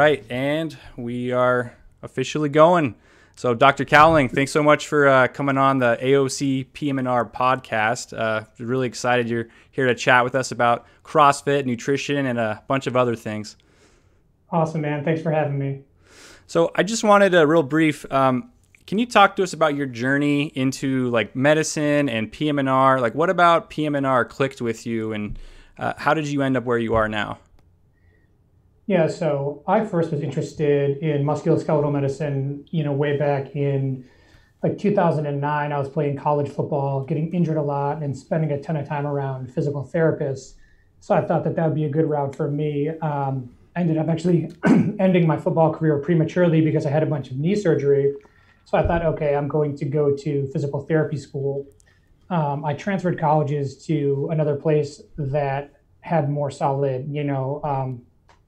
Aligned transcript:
right, 0.00 0.24
and 0.30 0.78
we 0.96 1.30
are 1.30 1.76
officially 2.02 2.48
going. 2.48 2.94
So, 3.36 3.52
Dr. 3.52 3.84
Cowling, 3.84 4.30
thanks 4.30 4.50
so 4.50 4.62
much 4.62 4.86
for 4.86 5.06
uh, 5.06 5.28
coming 5.28 5.58
on 5.58 5.78
the 5.78 5.98
AOC 6.00 6.72
PM&R 6.72 7.26
podcast. 7.26 8.18
Uh, 8.18 8.44
really 8.58 8.86
excited 8.86 9.28
you're 9.28 9.48
here 9.70 9.86
to 9.86 9.94
chat 9.94 10.24
with 10.24 10.34
us 10.34 10.52
about 10.52 10.86
CrossFit, 11.04 11.66
nutrition, 11.66 12.24
and 12.24 12.38
a 12.38 12.62
bunch 12.66 12.86
of 12.86 12.96
other 12.96 13.14
things. 13.14 13.56
Awesome, 14.50 14.80
man. 14.80 15.04
Thanks 15.04 15.20
for 15.20 15.30
having 15.32 15.58
me. 15.58 15.82
So, 16.46 16.70
I 16.74 16.82
just 16.82 17.04
wanted 17.04 17.34
a 17.34 17.46
real 17.46 17.62
brief. 17.62 18.10
Um, 18.10 18.52
can 18.86 18.98
you 18.98 19.04
talk 19.04 19.36
to 19.36 19.42
us 19.42 19.52
about 19.52 19.74
your 19.74 19.86
journey 19.86 20.46
into 20.54 21.10
like 21.10 21.36
medicine 21.36 22.08
and 22.08 22.32
PM&R? 22.32 23.00
Like, 23.02 23.14
what 23.14 23.28
about 23.28 23.68
PM&R 23.68 24.24
clicked 24.24 24.62
with 24.62 24.86
you, 24.86 25.12
and 25.12 25.38
uh, 25.76 25.92
how 25.98 26.14
did 26.14 26.26
you 26.26 26.40
end 26.40 26.56
up 26.56 26.64
where 26.64 26.78
you 26.78 26.94
are 26.94 27.08
now? 27.08 27.38
Yeah, 28.90 29.06
so 29.06 29.62
I 29.68 29.84
first 29.84 30.10
was 30.10 30.20
interested 30.20 30.96
in 30.98 31.22
musculoskeletal 31.22 31.92
medicine, 31.92 32.64
you 32.72 32.82
know, 32.82 32.90
way 32.90 33.16
back 33.16 33.54
in 33.54 34.04
like 34.64 34.78
2009. 34.78 35.72
I 35.72 35.78
was 35.78 35.88
playing 35.88 36.16
college 36.16 36.48
football, 36.48 37.04
getting 37.04 37.32
injured 37.32 37.56
a 37.56 37.62
lot, 37.62 38.02
and 38.02 38.18
spending 38.18 38.50
a 38.50 38.60
ton 38.60 38.76
of 38.76 38.88
time 38.88 39.06
around 39.06 39.54
physical 39.54 39.88
therapists. 39.94 40.54
So 40.98 41.14
I 41.14 41.20
thought 41.20 41.44
that 41.44 41.54
that 41.54 41.66
would 41.66 41.76
be 41.76 41.84
a 41.84 41.88
good 41.88 42.10
route 42.10 42.34
for 42.34 42.50
me. 42.50 42.88
Um, 42.88 43.54
I 43.76 43.82
ended 43.82 43.96
up 43.96 44.08
actually 44.08 44.50
ending 44.98 45.24
my 45.24 45.36
football 45.36 45.72
career 45.72 45.98
prematurely 45.98 46.60
because 46.60 46.84
I 46.84 46.90
had 46.90 47.04
a 47.04 47.06
bunch 47.06 47.30
of 47.30 47.36
knee 47.36 47.54
surgery. 47.54 48.12
So 48.64 48.76
I 48.76 48.84
thought, 48.84 49.06
okay, 49.06 49.36
I'm 49.36 49.46
going 49.46 49.76
to 49.76 49.84
go 49.84 50.16
to 50.16 50.50
physical 50.52 50.80
therapy 50.80 51.16
school. 51.16 51.64
Um, 52.28 52.64
I 52.64 52.74
transferred 52.74 53.20
colleges 53.20 53.86
to 53.86 54.30
another 54.32 54.56
place 54.56 55.00
that 55.16 55.74
had 56.00 56.28
more 56.28 56.50
solid, 56.50 57.06
you 57.08 57.22
know, 57.22 57.60
um, 57.62 58.02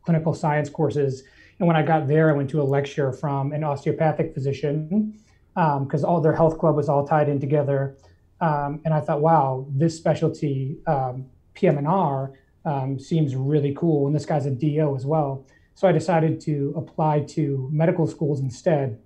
clinical 0.04 0.34
science 0.34 0.68
courses. 0.68 1.22
And 1.58 1.66
when 1.66 1.76
I 1.76 1.82
got 1.82 2.08
there, 2.08 2.30
I 2.30 2.32
went 2.32 2.50
to 2.50 2.60
a 2.60 2.64
lecture 2.64 3.12
from 3.12 3.52
an 3.52 3.64
osteopathic 3.64 4.34
physician 4.34 5.18
because 5.54 6.04
um, 6.04 6.10
all 6.10 6.20
their 6.20 6.34
health 6.34 6.58
club 6.58 6.76
was 6.76 6.88
all 6.88 7.06
tied 7.06 7.28
in 7.28 7.38
together. 7.38 7.96
Um, 8.40 8.80
and 8.84 8.92
I 8.92 9.00
thought, 9.00 9.20
wow, 9.20 9.66
this 9.70 9.96
specialty 9.96 10.78
um, 10.86 11.26
PM&R 11.54 12.32
um, 12.64 12.98
seems 12.98 13.36
really 13.36 13.74
cool. 13.74 14.06
And 14.06 14.16
this 14.16 14.26
guy's 14.26 14.46
a 14.46 14.50
DO 14.50 14.96
as 14.96 15.06
well. 15.06 15.46
So 15.74 15.88
I 15.88 15.92
decided 15.92 16.40
to 16.42 16.74
apply 16.76 17.20
to 17.30 17.68
medical 17.72 18.06
schools 18.06 18.40
instead. 18.40 18.98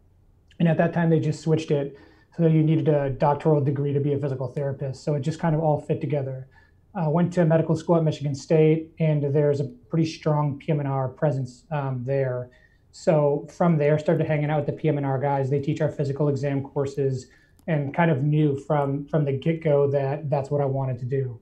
And 0.59 0.69
at 0.69 0.79
that 0.79 0.93
time, 0.93 1.11
they 1.11 1.21
just 1.21 1.41
switched 1.41 1.71
it 1.71 1.99
so 2.37 2.47
you 2.47 2.63
needed 2.63 2.89
a 2.89 3.11
doctoral 3.11 3.63
degree 3.63 3.93
to 3.93 4.01
be 4.01 4.13
a 4.13 4.19
physical 4.19 4.49
therapist. 4.49 5.05
So 5.05 5.15
it 5.15 5.21
just 5.21 5.39
kind 5.39 5.55
of 5.55 5.63
all 5.63 5.81
fit 5.81 6.01
together 6.01 6.49
uh, 6.97 7.11
went 7.11 7.33
to 7.35 7.45
medical 7.45 7.77
school 7.77 7.97
at 7.97 8.05
Michigan 8.05 8.35
State, 8.35 8.91
and 8.99 9.23
there's 9.23 9.61
a 9.61 9.65
pretty 9.65 10.07
strong 10.07 10.59
PM&R 10.59 11.09
presence 11.09 11.65
um, 11.71 12.03
there. 12.05 12.51
So 12.91 13.47
from 13.53 13.77
there, 13.77 13.99
started 13.99 14.27
hanging 14.27 14.51
out 14.51 14.65
with 14.65 14.67
the 14.67 14.73
PM&R 14.73 15.19
guys. 15.19 15.51
They 15.51 15.61
teach 15.61 15.81
our 15.83 15.91
physical 15.91 16.29
exam 16.29 16.63
courses, 16.63 17.27
and 17.67 17.93
kind 17.93 18.11
of 18.11 18.23
knew 18.23 18.57
from 18.57 19.07
from 19.07 19.25
the 19.25 19.33
get 19.33 19.63
go 19.63 19.91
that 19.91 20.31
that's 20.31 20.51
what 20.51 20.61
I 20.61 20.65
wanted 20.65 20.99
to 21.01 21.05
do. 21.05 21.39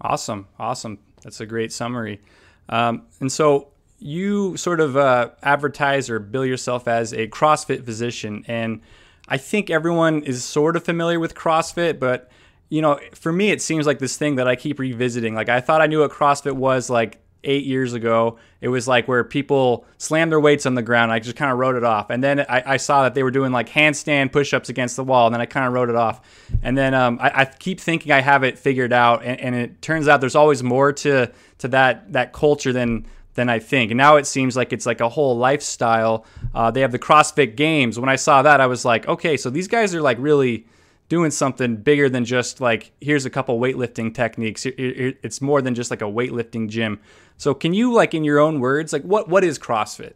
Awesome, 0.00 0.46
awesome. 0.58 0.98
That's 1.22 1.40
a 1.40 1.46
great 1.46 1.72
summary. 1.72 2.20
Um, 2.68 3.06
and 3.20 3.32
so 3.32 3.68
you 3.98 4.56
sort 4.56 4.80
of 4.80 4.96
uh, 4.96 5.30
advertise 5.42 6.08
or 6.08 6.18
bill 6.20 6.46
yourself 6.46 6.86
as 6.86 7.12
a 7.12 7.26
CrossFit 7.28 7.84
physician, 7.84 8.44
and 8.46 8.80
I 9.28 9.36
think 9.36 9.70
everyone 9.70 10.22
is 10.22 10.44
sort 10.44 10.76
of 10.76 10.84
familiar 10.84 11.18
with 11.18 11.34
CrossFit, 11.34 11.98
but 11.98 12.30
you 12.70 12.80
know, 12.80 12.98
for 13.12 13.32
me, 13.32 13.50
it 13.50 13.60
seems 13.60 13.86
like 13.86 13.98
this 13.98 14.16
thing 14.16 14.36
that 14.36 14.48
I 14.48 14.56
keep 14.56 14.78
revisiting. 14.78 15.34
Like, 15.34 15.48
I 15.48 15.60
thought 15.60 15.82
I 15.82 15.86
knew 15.86 16.00
what 16.00 16.12
CrossFit 16.12 16.52
was 16.52 16.88
like 16.88 17.20
eight 17.42 17.64
years 17.64 17.94
ago. 17.94 18.38
It 18.60 18.68
was 18.68 18.86
like 18.86 19.08
where 19.08 19.24
people 19.24 19.86
slam 19.98 20.30
their 20.30 20.38
weights 20.38 20.66
on 20.66 20.74
the 20.74 20.82
ground. 20.82 21.10
I 21.10 21.18
just 21.18 21.36
kind 21.36 21.50
of 21.50 21.58
wrote 21.58 21.74
it 21.74 21.84
off. 21.84 22.10
And 22.10 22.22
then 22.22 22.40
I, 22.40 22.62
I, 22.66 22.76
saw 22.76 23.04
that 23.04 23.14
they 23.14 23.22
were 23.22 23.30
doing 23.30 23.50
like 23.50 23.68
handstand 23.68 24.30
push 24.30 24.52
ups 24.52 24.68
against 24.68 24.96
the 24.96 25.04
wall. 25.04 25.26
And 25.26 25.34
then 25.34 25.40
I 25.40 25.46
kind 25.46 25.66
of 25.66 25.72
wrote 25.72 25.88
it 25.88 25.96
off. 25.96 26.20
And 26.62 26.76
then 26.76 26.92
um, 26.92 27.18
I, 27.20 27.42
I, 27.42 27.44
keep 27.46 27.80
thinking 27.80 28.12
I 28.12 28.20
have 28.20 28.44
it 28.44 28.58
figured 28.58 28.92
out. 28.92 29.24
And, 29.24 29.40
and, 29.40 29.54
it 29.54 29.80
turns 29.80 30.06
out 30.06 30.20
there's 30.20 30.36
always 30.36 30.62
more 30.62 30.92
to, 30.92 31.32
to 31.58 31.68
that, 31.68 32.12
that 32.12 32.32
culture 32.34 32.74
than, 32.74 33.06
than 33.34 33.48
I 33.48 33.58
think. 33.58 33.90
And 33.90 33.98
now 33.98 34.16
it 34.16 34.26
seems 34.26 34.54
like 34.54 34.72
it's 34.72 34.86
like 34.86 35.00
a 35.00 35.08
whole 35.08 35.36
lifestyle. 35.36 36.26
Uh, 36.54 36.70
they 36.70 36.82
have 36.82 36.92
the 36.92 36.98
CrossFit 36.98 37.56
Games. 37.56 37.98
When 37.98 38.10
I 38.10 38.16
saw 38.16 38.42
that, 38.42 38.60
I 38.60 38.66
was 38.66 38.84
like, 38.84 39.08
okay, 39.08 39.38
so 39.38 39.48
these 39.48 39.68
guys 39.68 39.94
are 39.94 40.02
like 40.02 40.18
really 40.20 40.66
doing 41.10 41.32
something 41.32 41.76
bigger 41.76 42.08
than 42.08 42.24
just 42.24 42.60
like 42.60 42.92
here's 43.00 43.26
a 43.26 43.30
couple 43.30 43.58
weightlifting 43.58 44.14
techniques. 44.14 44.64
It's 44.64 45.42
more 45.42 45.60
than 45.60 45.74
just 45.74 45.90
like 45.90 46.00
a 46.00 46.06
weightlifting 46.06 46.68
gym. 46.70 47.00
So 47.36 47.52
can 47.52 47.74
you 47.74 47.92
like 47.92 48.14
in 48.14 48.24
your 48.24 48.38
own 48.38 48.60
words 48.60 48.94
like 48.94 49.02
what 49.02 49.28
what 49.28 49.44
is 49.44 49.58
crossfit? 49.58 50.14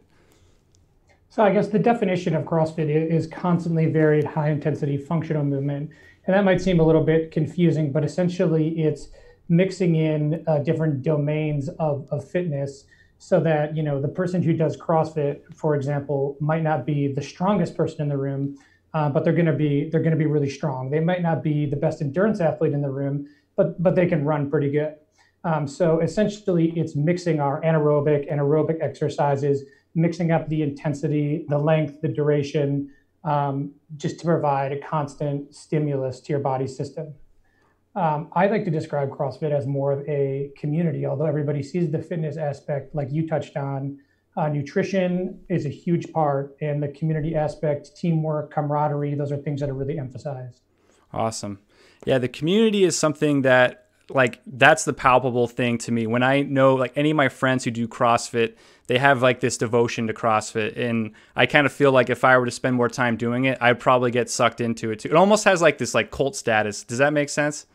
So 1.29 1.43
i 1.43 1.51
guess 1.51 1.67
the 1.67 1.79
definition 1.79 2.33
of 2.33 2.45
crossfit 2.45 2.89
is 2.89 3.27
constantly 3.27 3.87
varied 3.87 4.23
high 4.23 4.49
intensity 4.49 4.97
functional 4.97 5.43
movement. 5.43 5.91
And 6.25 6.33
that 6.33 6.43
might 6.43 6.61
seem 6.61 6.79
a 6.79 6.83
little 6.83 7.03
bit 7.03 7.29
confusing 7.29 7.91
but 7.91 8.03
essentially 8.05 8.69
it's 8.79 9.09
mixing 9.49 9.95
in 9.95 10.43
uh, 10.47 10.59
different 10.59 11.03
domains 11.03 11.69
of, 11.77 12.07
of 12.09 12.27
fitness 12.27 12.85
so 13.17 13.39
that 13.41 13.75
you 13.75 13.83
know 13.83 14.01
the 14.01 14.07
person 14.07 14.41
who 14.41 14.53
does 14.53 14.77
crossfit 14.77 15.41
for 15.53 15.75
example 15.75 16.37
might 16.39 16.63
not 16.63 16.85
be 16.85 17.13
the 17.13 17.21
strongest 17.21 17.75
person 17.75 18.01
in 18.01 18.07
the 18.09 18.17
room 18.17 18.57
uh, 18.95 19.09
but 19.09 19.25
they're 19.25 19.33
going 19.33 19.45
to 19.45 19.53
be 19.53 19.89
they're 19.89 20.01
going 20.01 20.17
to 20.17 20.17
be 20.17 20.25
really 20.25 20.49
strong. 20.49 20.89
They 20.89 21.01
might 21.01 21.21
not 21.21 21.43
be 21.43 21.65
the 21.65 21.75
best 21.75 22.01
endurance 22.01 22.39
athlete 22.39 22.71
in 22.71 22.81
the 22.81 22.89
room, 22.89 23.27
but 23.57 23.81
but 23.83 23.93
they 23.93 24.07
can 24.07 24.23
run 24.23 24.49
pretty 24.49 24.71
good. 24.71 24.95
Um, 25.43 25.67
so 25.67 25.99
essentially, 25.99 26.71
it's 26.77 26.95
mixing 26.95 27.39
our 27.41 27.61
anaerobic 27.61 28.25
and 28.31 28.39
aerobic 28.39 28.81
exercises, 28.81 29.63
mixing 29.93 30.31
up 30.31 30.47
the 30.47 30.61
intensity, 30.63 31.45
the 31.49 31.59
length, 31.59 32.01
the 32.01 32.07
duration, 32.07 32.89
um, 33.25 33.73
just 33.97 34.17
to 34.19 34.25
provide 34.25 34.71
a 34.71 34.79
constant 34.79 35.53
stimulus 35.53 36.21
to 36.21 36.33
your 36.33 36.39
body 36.39 36.65
system. 36.65 37.13
Um, 37.95 38.29
I 38.33 38.47
like 38.47 38.63
to 38.65 38.71
describe 38.71 39.09
CrossFit 39.09 39.51
as 39.51 39.67
more 39.67 39.91
of 39.91 40.07
a 40.07 40.51
community, 40.57 41.05
although 41.05 41.25
everybody 41.25 41.63
sees 41.63 41.91
the 41.91 42.01
fitness 42.01 42.37
aspect, 42.37 42.95
like 42.95 43.11
you 43.11 43.27
touched 43.27 43.55
on, 43.55 43.99
uh, 44.37 44.49
nutrition 44.49 45.39
is 45.49 45.65
a 45.65 45.69
huge 45.69 46.11
part, 46.11 46.55
and 46.61 46.81
the 46.81 46.89
community 46.89 47.35
aspect, 47.35 47.95
teamwork, 47.95 48.53
camaraderie, 48.53 49.15
those 49.15 49.31
are 49.31 49.37
things 49.37 49.61
that 49.61 49.69
are 49.69 49.73
really 49.73 49.97
emphasized. 49.97 50.61
Awesome. 51.13 51.59
Yeah, 52.05 52.17
the 52.17 52.27
community 52.27 52.83
is 52.83 52.97
something 52.97 53.43
that, 53.43 53.87
like, 54.09 54.41
that's 54.45 54.85
the 54.85 54.93
palpable 54.93 55.47
thing 55.47 55.77
to 55.79 55.91
me. 55.91 56.05
When 56.07 56.23
I 56.23 56.41
know, 56.41 56.75
like, 56.75 56.93
any 56.95 57.11
of 57.11 57.17
my 57.17 57.29
friends 57.29 57.63
who 57.63 57.71
do 57.71 57.87
CrossFit, 57.87 58.55
they 58.87 58.97
have 58.97 59.21
like 59.21 59.39
this 59.39 59.57
devotion 59.57 60.07
to 60.07 60.13
CrossFit. 60.13 60.77
And 60.77 61.13
I 61.35 61.45
kind 61.45 61.65
of 61.65 61.73
feel 61.73 61.91
like 61.91 62.09
if 62.09 62.23
I 62.23 62.37
were 62.37 62.45
to 62.45 62.51
spend 62.51 62.75
more 62.75 62.89
time 62.89 63.17
doing 63.17 63.45
it, 63.45 63.57
I'd 63.61 63.79
probably 63.79 64.11
get 64.11 64.29
sucked 64.29 64.61
into 64.61 64.91
it 64.91 64.99
too. 64.99 65.09
It 65.09 65.15
almost 65.15 65.43
has 65.45 65.61
like 65.61 65.77
this 65.77 65.95
like 65.95 66.11
cult 66.11 66.35
status. 66.35 66.83
Does 66.83 66.99
that 66.99 67.13
make 67.13 67.29
sense? 67.29 67.65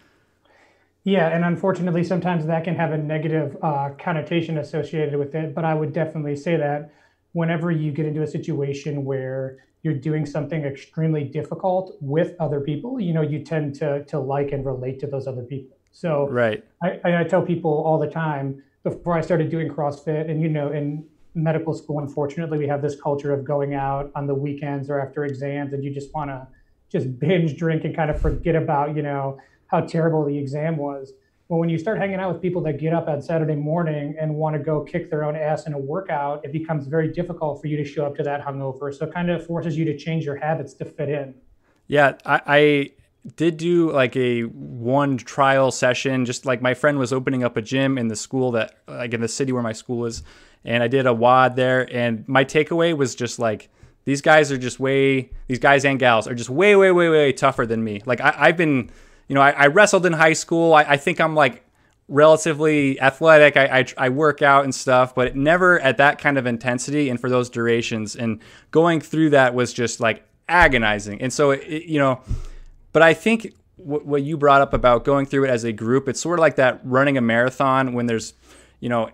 Yeah, 1.04 1.28
and 1.28 1.44
unfortunately, 1.44 2.04
sometimes 2.04 2.46
that 2.46 2.64
can 2.64 2.74
have 2.76 2.92
a 2.92 2.98
negative 2.98 3.56
uh, 3.62 3.90
connotation 3.98 4.58
associated 4.58 5.18
with 5.18 5.34
it. 5.34 5.54
But 5.54 5.64
I 5.64 5.74
would 5.74 5.92
definitely 5.92 6.36
say 6.36 6.56
that 6.56 6.92
whenever 7.32 7.70
you 7.70 7.90
get 7.92 8.06
into 8.06 8.22
a 8.22 8.26
situation 8.26 9.04
where 9.04 9.58
you're 9.82 9.94
doing 9.94 10.26
something 10.26 10.62
extremely 10.64 11.24
difficult 11.24 11.96
with 12.00 12.34
other 12.38 12.60
people, 12.60 13.00
you 13.00 13.14
know, 13.14 13.22
you 13.22 13.42
tend 13.42 13.74
to 13.76 14.04
to 14.06 14.18
like 14.18 14.52
and 14.52 14.64
relate 14.64 15.00
to 15.00 15.06
those 15.06 15.26
other 15.26 15.42
people. 15.42 15.76
So 15.90 16.28
right, 16.28 16.62
I, 16.82 17.00
I 17.04 17.24
tell 17.24 17.42
people 17.42 17.82
all 17.84 17.98
the 17.98 18.10
time 18.10 18.62
before 18.82 19.16
I 19.16 19.22
started 19.22 19.50
doing 19.50 19.68
CrossFit, 19.68 20.30
and 20.30 20.42
you 20.42 20.48
know, 20.48 20.70
in 20.70 21.04
medical 21.34 21.72
school, 21.72 22.00
unfortunately, 22.00 22.58
we 22.58 22.68
have 22.68 22.82
this 22.82 23.00
culture 23.00 23.32
of 23.32 23.44
going 23.44 23.74
out 23.74 24.10
on 24.14 24.26
the 24.26 24.34
weekends 24.34 24.90
or 24.90 25.00
after 25.00 25.24
exams, 25.24 25.72
and 25.72 25.82
you 25.82 25.92
just 25.92 26.12
want 26.12 26.30
to 26.30 26.46
just 26.90 27.18
binge 27.18 27.56
drink 27.56 27.84
and 27.84 27.96
kind 27.96 28.10
of 28.10 28.20
forget 28.20 28.54
about 28.54 28.94
you 28.94 29.02
know 29.02 29.38
how 29.70 29.80
terrible 29.80 30.24
the 30.24 30.36
exam 30.36 30.76
was. 30.76 31.12
But 31.48 31.56
when 31.56 31.68
you 31.68 31.78
start 31.78 31.98
hanging 31.98 32.20
out 32.20 32.32
with 32.32 32.40
people 32.40 32.62
that 32.62 32.78
get 32.78 32.92
up 32.92 33.08
on 33.08 33.20
Saturday 33.20 33.56
morning 33.56 34.14
and 34.20 34.34
want 34.34 34.54
to 34.54 34.62
go 34.62 34.82
kick 34.82 35.10
their 35.10 35.24
own 35.24 35.34
ass 35.34 35.66
in 35.66 35.72
a 35.72 35.78
workout, 35.78 36.44
it 36.44 36.52
becomes 36.52 36.86
very 36.86 37.12
difficult 37.12 37.60
for 37.60 37.66
you 37.66 37.76
to 37.76 37.84
show 37.84 38.06
up 38.06 38.14
to 38.16 38.22
that 38.22 38.40
hungover. 38.40 38.94
So 38.94 39.06
it 39.06 39.12
kind 39.12 39.30
of 39.30 39.44
forces 39.44 39.76
you 39.76 39.84
to 39.86 39.96
change 39.96 40.24
your 40.24 40.36
habits 40.36 40.74
to 40.74 40.84
fit 40.84 41.08
in. 41.08 41.34
Yeah, 41.88 42.14
I, 42.24 42.40
I 42.46 42.90
did 43.34 43.56
do 43.56 43.90
like 43.90 44.14
a 44.16 44.42
one 44.42 45.16
trial 45.16 45.72
session. 45.72 46.24
Just 46.24 46.46
like 46.46 46.62
my 46.62 46.74
friend 46.74 46.98
was 46.98 47.12
opening 47.12 47.42
up 47.42 47.56
a 47.56 47.62
gym 47.62 47.98
in 47.98 48.06
the 48.06 48.16
school 48.16 48.52
that, 48.52 48.76
like 48.86 49.12
in 49.12 49.20
the 49.20 49.28
city 49.28 49.50
where 49.50 49.62
my 49.62 49.72
school 49.72 50.06
is, 50.06 50.22
and 50.64 50.84
I 50.84 50.88
did 50.88 51.04
a 51.06 51.12
WOD 51.12 51.56
there. 51.56 51.92
And 51.92 52.28
my 52.28 52.44
takeaway 52.44 52.96
was 52.96 53.16
just 53.16 53.40
like, 53.40 53.70
these 54.04 54.22
guys 54.22 54.52
are 54.52 54.58
just 54.58 54.78
way, 54.78 55.30
these 55.48 55.58
guys 55.58 55.84
and 55.84 55.98
gals 55.98 56.28
are 56.28 56.34
just 56.34 56.48
way, 56.48 56.76
way, 56.76 56.92
way, 56.92 57.08
way 57.08 57.32
tougher 57.32 57.66
than 57.66 57.82
me. 57.82 58.02
Like 58.06 58.20
I, 58.20 58.34
I've 58.38 58.56
been 58.56 58.90
you 59.30 59.34
know, 59.34 59.42
I, 59.42 59.50
I 59.50 59.66
wrestled 59.68 60.06
in 60.06 60.12
high 60.12 60.32
school. 60.32 60.74
I, 60.74 60.82
I, 60.82 60.96
think 60.96 61.20
I'm 61.20 61.36
like 61.36 61.64
relatively 62.08 63.00
athletic. 63.00 63.56
I, 63.56 63.86
I, 63.96 64.08
work 64.08 64.42
out 64.42 64.64
and 64.64 64.74
stuff, 64.74 65.14
but 65.14 65.28
it 65.28 65.36
never 65.36 65.78
at 65.78 65.98
that 65.98 66.18
kind 66.18 66.36
of 66.36 66.46
intensity 66.46 67.08
and 67.08 67.20
for 67.20 67.30
those 67.30 67.48
durations. 67.48 68.16
And 68.16 68.40
going 68.72 69.00
through 69.00 69.30
that 69.30 69.54
was 69.54 69.72
just 69.72 70.00
like 70.00 70.24
agonizing. 70.48 71.22
And 71.22 71.32
so, 71.32 71.52
it, 71.52 71.84
you 71.84 72.00
know, 72.00 72.22
but 72.90 73.02
I 73.02 73.14
think 73.14 73.54
what 73.76 74.24
you 74.24 74.36
brought 74.36 74.62
up 74.62 74.74
about 74.74 75.04
going 75.04 75.26
through 75.26 75.44
it 75.44 75.50
as 75.50 75.62
a 75.62 75.70
group, 75.70 76.08
it's 76.08 76.20
sort 76.20 76.40
of 76.40 76.42
like 76.42 76.56
that 76.56 76.80
running 76.82 77.16
a 77.16 77.20
marathon 77.20 77.92
when 77.92 78.06
there's, 78.06 78.34
you 78.80 78.88
know, 78.88 79.10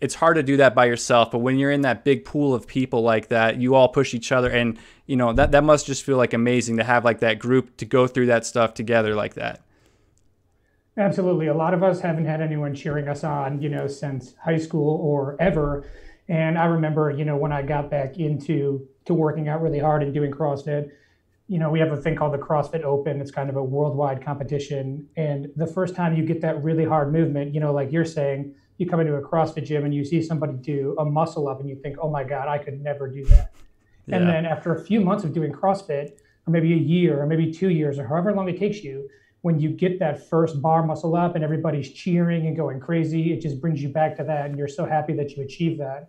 it's 0.00 0.14
hard 0.14 0.36
to 0.36 0.42
do 0.42 0.56
that 0.58 0.74
by 0.74 0.86
yourself. 0.86 1.30
But 1.30 1.38
when 1.38 1.58
you're 1.58 1.70
in 1.70 1.82
that 1.82 2.04
big 2.04 2.24
pool 2.24 2.54
of 2.54 2.66
people 2.66 3.02
like 3.02 3.28
that, 3.28 3.60
you 3.60 3.74
all 3.74 3.88
push 3.88 4.14
each 4.14 4.32
other, 4.32 4.50
and 4.50 4.78
you 5.06 5.16
know 5.16 5.32
that 5.32 5.52
that 5.52 5.64
must 5.64 5.86
just 5.86 6.04
feel 6.04 6.16
like 6.16 6.32
amazing 6.32 6.76
to 6.78 6.84
have 6.84 7.04
like 7.04 7.20
that 7.20 7.38
group 7.38 7.76
to 7.78 7.84
go 7.84 8.06
through 8.06 8.26
that 8.26 8.46
stuff 8.46 8.74
together 8.74 9.14
like 9.14 9.34
that. 9.34 9.60
Absolutely, 10.96 11.46
a 11.46 11.54
lot 11.54 11.74
of 11.74 11.82
us 11.82 12.00
haven't 12.00 12.26
had 12.26 12.40
anyone 12.40 12.74
cheering 12.74 13.08
us 13.08 13.24
on, 13.24 13.60
you 13.60 13.68
know, 13.68 13.86
since 13.86 14.34
high 14.44 14.58
school 14.58 14.98
or 15.00 15.36
ever. 15.40 15.86
And 16.28 16.58
I 16.58 16.66
remember, 16.66 17.10
you 17.10 17.24
know, 17.24 17.36
when 17.36 17.52
I 17.52 17.62
got 17.62 17.90
back 17.90 18.18
into 18.18 18.86
to 19.04 19.14
working 19.14 19.48
out 19.48 19.62
really 19.62 19.78
hard 19.80 20.02
and 20.02 20.14
doing 20.14 20.30
CrossFit, 20.30 20.90
you 21.48 21.58
know, 21.58 21.70
we 21.70 21.80
have 21.80 21.90
a 21.90 21.96
thing 21.96 22.14
called 22.14 22.32
the 22.32 22.38
CrossFit 22.38 22.84
Open. 22.84 23.20
It's 23.20 23.32
kind 23.32 23.50
of 23.50 23.56
a 23.56 23.64
worldwide 23.64 24.24
competition. 24.24 25.08
And 25.16 25.50
the 25.56 25.66
first 25.66 25.96
time 25.96 26.14
you 26.14 26.24
get 26.24 26.40
that 26.42 26.62
really 26.62 26.84
hard 26.84 27.12
movement, 27.12 27.52
you 27.52 27.58
know, 27.58 27.72
like 27.72 27.90
you're 27.90 28.04
saying, 28.04 28.54
you 28.80 28.86
come 28.86 28.98
into 28.98 29.14
a 29.14 29.20
CrossFit 29.20 29.66
gym 29.66 29.84
and 29.84 29.94
you 29.94 30.04
see 30.06 30.22
somebody 30.22 30.54
do 30.54 30.96
a 30.98 31.04
muscle 31.04 31.48
up 31.48 31.60
and 31.60 31.68
you 31.68 31.76
think, 31.76 31.98
oh 32.00 32.08
my 32.08 32.24
God, 32.24 32.48
I 32.48 32.56
could 32.56 32.80
never 32.80 33.08
do 33.08 33.26
that. 33.26 33.52
Yeah. 34.06 34.16
And 34.16 34.26
then 34.26 34.46
after 34.46 34.74
a 34.74 34.82
few 34.82 35.02
months 35.02 35.22
of 35.22 35.34
doing 35.34 35.52
CrossFit, 35.52 36.12
or 36.46 36.50
maybe 36.50 36.72
a 36.72 36.76
year, 36.76 37.22
or 37.22 37.26
maybe 37.26 37.52
two 37.52 37.68
years, 37.68 37.98
or 37.98 38.06
however 38.06 38.32
long 38.32 38.48
it 38.48 38.58
takes 38.58 38.82
you, 38.82 39.06
when 39.42 39.60
you 39.60 39.68
get 39.68 39.98
that 39.98 40.30
first 40.30 40.62
bar 40.62 40.82
muscle 40.82 41.14
up 41.14 41.34
and 41.34 41.44
everybody's 41.44 41.92
cheering 41.92 42.46
and 42.46 42.56
going 42.56 42.80
crazy, 42.80 43.34
it 43.34 43.42
just 43.42 43.60
brings 43.60 43.82
you 43.82 43.90
back 43.90 44.16
to 44.16 44.24
that. 44.24 44.46
And 44.46 44.56
you're 44.56 44.66
so 44.66 44.86
happy 44.86 45.12
that 45.12 45.36
you 45.36 45.42
achieved 45.42 45.78
that. 45.80 46.08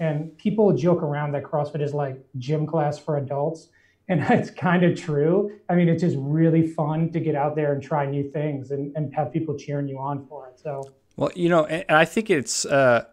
And 0.00 0.36
people 0.38 0.72
joke 0.72 1.02
around 1.04 1.32
that 1.32 1.44
CrossFit 1.44 1.80
is 1.80 1.94
like 1.94 2.20
gym 2.36 2.66
class 2.66 2.98
for 2.98 3.16
adults. 3.16 3.68
And 4.08 4.20
it's 4.28 4.50
kind 4.50 4.82
of 4.82 5.00
true. 5.00 5.52
I 5.68 5.76
mean, 5.76 5.88
it's 5.88 6.02
just 6.02 6.16
really 6.18 6.66
fun 6.66 7.12
to 7.12 7.20
get 7.20 7.36
out 7.36 7.54
there 7.54 7.72
and 7.74 7.80
try 7.80 8.06
new 8.06 8.28
things 8.28 8.72
and, 8.72 8.94
and 8.96 9.14
have 9.14 9.32
people 9.32 9.56
cheering 9.56 9.86
you 9.86 9.98
on 9.98 10.26
for 10.26 10.48
it. 10.48 10.58
So, 10.58 10.82
well, 11.18 11.30
you 11.34 11.48
know, 11.48 11.66
and 11.66 11.96
I 11.96 12.04
think 12.04 12.30
it's, 12.30 12.64
uh, 12.64 13.04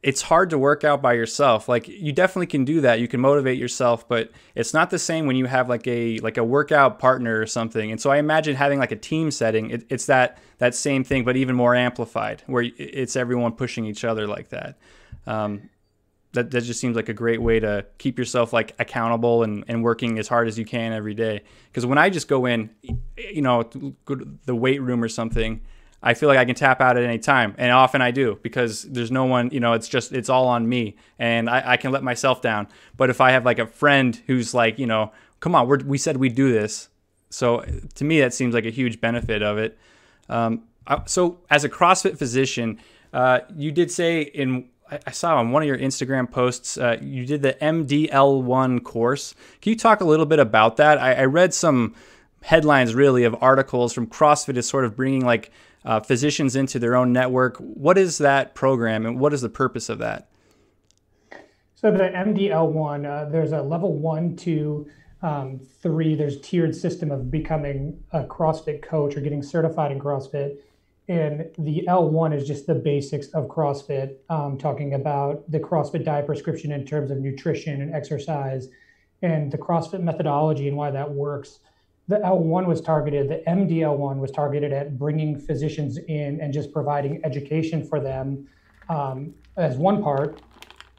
it's 0.00 0.22
hard 0.22 0.50
to 0.50 0.58
work 0.58 0.84
out 0.84 1.02
by 1.02 1.14
yourself. 1.14 1.68
Like 1.68 1.88
you 1.88 2.12
definitely 2.12 2.46
can 2.46 2.64
do 2.64 2.82
that. 2.82 3.00
You 3.00 3.08
can 3.08 3.20
motivate 3.20 3.58
yourself, 3.58 4.08
but 4.08 4.30
it's 4.54 4.72
not 4.72 4.90
the 4.90 4.98
same 4.98 5.26
when 5.26 5.34
you 5.34 5.46
have 5.46 5.68
like 5.68 5.86
a 5.88 6.18
like 6.20 6.36
a 6.36 6.44
workout 6.44 7.00
partner 7.00 7.40
or 7.40 7.46
something. 7.46 7.90
And 7.90 8.00
so 8.00 8.10
I 8.10 8.18
imagine 8.18 8.54
having 8.54 8.78
like 8.78 8.92
a 8.92 8.96
team 8.96 9.32
setting. 9.32 9.70
It, 9.70 9.86
it's 9.88 10.06
that 10.06 10.38
that 10.58 10.76
same 10.76 11.02
thing, 11.02 11.24
but 11.24 11.36
even 11.36 11.56
more 11.56 11.74
amplified, 11.74 12.44
where 12.46 12.64
it's 12.78 13.16
everyone 13.16 13.52
pushing 13.52 13.86
each 13.86 14.04
other 14.04 14.28
like 14.28 14.50
that. 14.50 14.78
Um, 15.26 15.68
that, 16.32 16.52
that 16.52 16.60
just 16.60 16.78
seems 16.78 16.94
like 16.94 17.08
a 17.08 17.14
great 17.14 17.42
way 17.42 17.58
to 17.58 17.86
keep 17.96 18.18
yourself 18.18 18.52
like 18.52 18.76
accountable 18.78 19.42
and, 19.42 19.64
and 19.66 19.82
working 19.82 20.18
as 20.18 20.28
hard 20.28 20.46
as 20.46 20.58
you 20.58 20.64
can 20.64 20.92
every 20.92 21.14
day. 21.14 21.42
Because 21.70 21.86
when 21.86 21.98
I 21.98 22.10
just 22.10 22.28
go 22.28 22.46
in, 22.46 22.70
you 23.16 23.42
know, 23.42 23.68
the 24.44 24.54
weight 24.54 24.82
room 24.82 25.02
or 25.02 25.08
something, 25.08 25.62
I 26.02 26.14
feel 26.14 26.28
like 26.28 26.38
I 26.38 26.44
can 26.44 26.54
tap 26.54 26.80
out 26.80 26.96
at 26.96 27.02
any 27.02 27.18
time. 27.18 27.54
And 27.58 27.72
often 27.72 28.00
I 28.00 28.10
do 28.10 28.38
because 28.42 28.82
there's 28.82 29.10
no 29.10 29.24
one, 29.24 29.50
you 29.50 29.60
know, 29.60 29.72
it's 29.72 29.88
just, 29.88 30.12
it's 30.12 30.28
all 30.28 30.46
on 30.46 30.68
me 30.68 30.96
and 31.18 31.50
I, 31.50 31.72
I 31.72 31.76
can 31.76 31.90
let 31.90 32.02
myself 32.02 32.40
down. 32.40 32.68
But 32.96 33.10
if 33.10 33.20
I 33.20 33.32
have 33.32 33.44
like 33.44 33.58
a 33.58 33.66
friend 33.66 34.20
who's 34.26 34.54
like, 34.54 34.78
you 34.78 34.86
know, 34.86 35.12
come 35.40 35.54
on, 35.54 35.68
we 35.68 35.76
we 35.78 35.98
said 35.98 36.16
we'd 36.16 36.34
do 36.34 36.52
this. 36.52 36.88
So 37.30 37.64
to 37.94 38.04
me, 38.04 38.20
that 38.20 38.32
seems 38.32 38.54
like 38.54 38.64
a 38.64 38.70
huge 38.70 39.00
benefit 39.00 39.42
of 39.42 39.58
it. 39.58 39.78
Um, 40.28 40.64
so 41.06 41.40
as 41.50 41.64
a 41.64 41.68
CrossFit 41.68 42.16
physician, 42.16 42.78
uh, 43.12 43.40
you 43.56 43.72
did 43.72 43.90
say 43.90 44.22
in 44.22 44.68
I 45.06 45.10
saw 45.10 45.36
on 45.36 45.50
one 45.50 45.62
of 45.62 45.68
your 45.68 45.76
Instagram 45.76 46.30
posts 46.30 46.78
uh, 46.78 46.96
you 47.02 47.26
did 47.26 47.42
the 47.42 47.54
MDL1 47.54 48.82
course. 48.84 49.34
Can 49.60 49.70
you 49.70 49.76
talk 49.76 50.00
a 50.00 50.04
little 50.04 50.24
bit 50.24 50.38
about 50.38 50.78
that? 50.78 50.96
I, 50.98 51.12
I, 51.14 51.24
read 51.26 51.52
some 51.52 51.94
headlines 52.42 52.94
really 52.94 53.24
of 53.24 53.36
articles 53.42 53.92
from 53.92 54.06
CrossFit 54.06 54.56
is 54.56 54.66
sort 54.66 54.86
of 54.86 54.96
bringing 54.96 55.26
like 55.26 55.50
uh, 55.88 56.00
physicians 56.00 56.54
into 56.54 56.78
their 56.78 56.94
own 56.94 57.14
network. 57.14 57.56
What 57.56 57.96
is 57.96 58.18
that 58.18 58.54
program 58.54 59.06
and 59.06 59.18
what 59.18 59.32
is 59.32 59.40
the 59.40 59.48
purpose 59.48 59.88
of 59.88 59.98
that? 59.98 60.28
So 61.74 61.90
the 61.90 62.10
MDL1, 62.10 63.06
uh, 63.06 63.30
there's 63.30 63.52
a 63.52 63.62
level 63.62 63.94
one, 63.94 64.36
two, 64.36 64.86
um, 65.22 65.58
three. 65.82 66.14
There's 66.14 66.40
tiered 66.42 66.76
system 66.76 67.10
of 67.10 67.30
becoming 67.30 68.04
a 68.12 68.24
CrossFit 68.24 68.82
coach 68.82 69.16
or 69.16 69.22
getting 69.22 69.42
certified 69.42 69.90
in 69.90 69.98
CrossFit. 69.98 70.58
And 71.08 71.46
the 71.56 71.84
L1 71.88 72.36
is 72.36 72.46
just 72.46 72.66
the 72.66 72.74
basics 72.74 73.28
of 73.28 73.48
CrossFit, 73.48 74.16
um, 74.28 74.58
talking 74.58 74.92
about 74.92 75.50
the 75.50 75.58
CrossFit 75.58 76.04
diet 76.04 76.26
prescription 76.26 76.70
in 76.70 76.84
terms 76.84 77.10
of 77.10 77.16
nutrition 77.18 77.80
and 77.80 77.94
exercise 77.94 78.68
and 79.22 79.50
the 79.50 79.56
CrossFit 79.56 80.02
methodology 80.02 80.68
and 80.68 80.76
why 80.76 80.90
that 80.90 81.10
works. 81.10 81.60
The 82.08 82.16
L1 82.16 82.66
was 82.66 82.80
targeted, 82.80 83.28
the 83.28 83.42
MDL1 83.46 84.16
was 84.16 84.30
targeted 84.30 84.72
at 84.72 84.98
bringing 84.98 85.38
physicians 85.38 85.98
in 85.98 86.40
and 86.40 86.54
just 86.54 86.72
providing 86.72 87.20
education 87.22 87.86
for 87.86 88.00
them 88.00 88.48
um, 88.88 89.34
as 89.58 89.76
one 89.76 90.02
part 90.02 90.40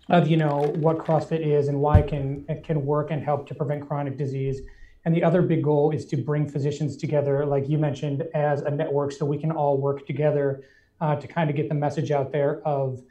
of 0.10 0.28
you 0.28 0.38
know 0.38 0.74
what 0.78 0.98
CrossFit 0.98 1.46
is 1.46 1.68
and 1.68 1.80
why 1.80 2.00
it 2.00 2.08
can 2.08 2.46
it 2.48 2.64
can 2.64 2.86
work 2.86 3.12
and 3.12 3.24
help 3.24 3.48
to 3.48 3.56
prevent 3.56 3.88
chronic 3.88 4.18
disease. 4.18 4.62
And 5.06 5.16
the 5.16 5.24
other 5.24 5.42
big 5.42 5.64
goal 5.64 5.92
is 5.92 6.06
to 6.08 6.18
bring 6.18 6.48
physicians 6.48 6.98
together, 6.98 7.46
like 7.46 7.70
you 7.70 7.78
mentioned, 7.78 8.28
as 8.36 8.62
a 8.62 8.70
network 8.70 9.12
so 9.12 9.26
we 9.26 9.38
can 9.38 9.52
all 9.52 9.78
work 9.78 10.06
together 10.06 10.64
uh, 11.02 11.16
to 11.16 11.28
kind 11.28 11.50
of 11.50 11.56
get 11.56 11.70
the 11.70 11.76
message 11.76 12.12
out 12.12 12.32
there 12.32 12.62
of, 12.68 13.02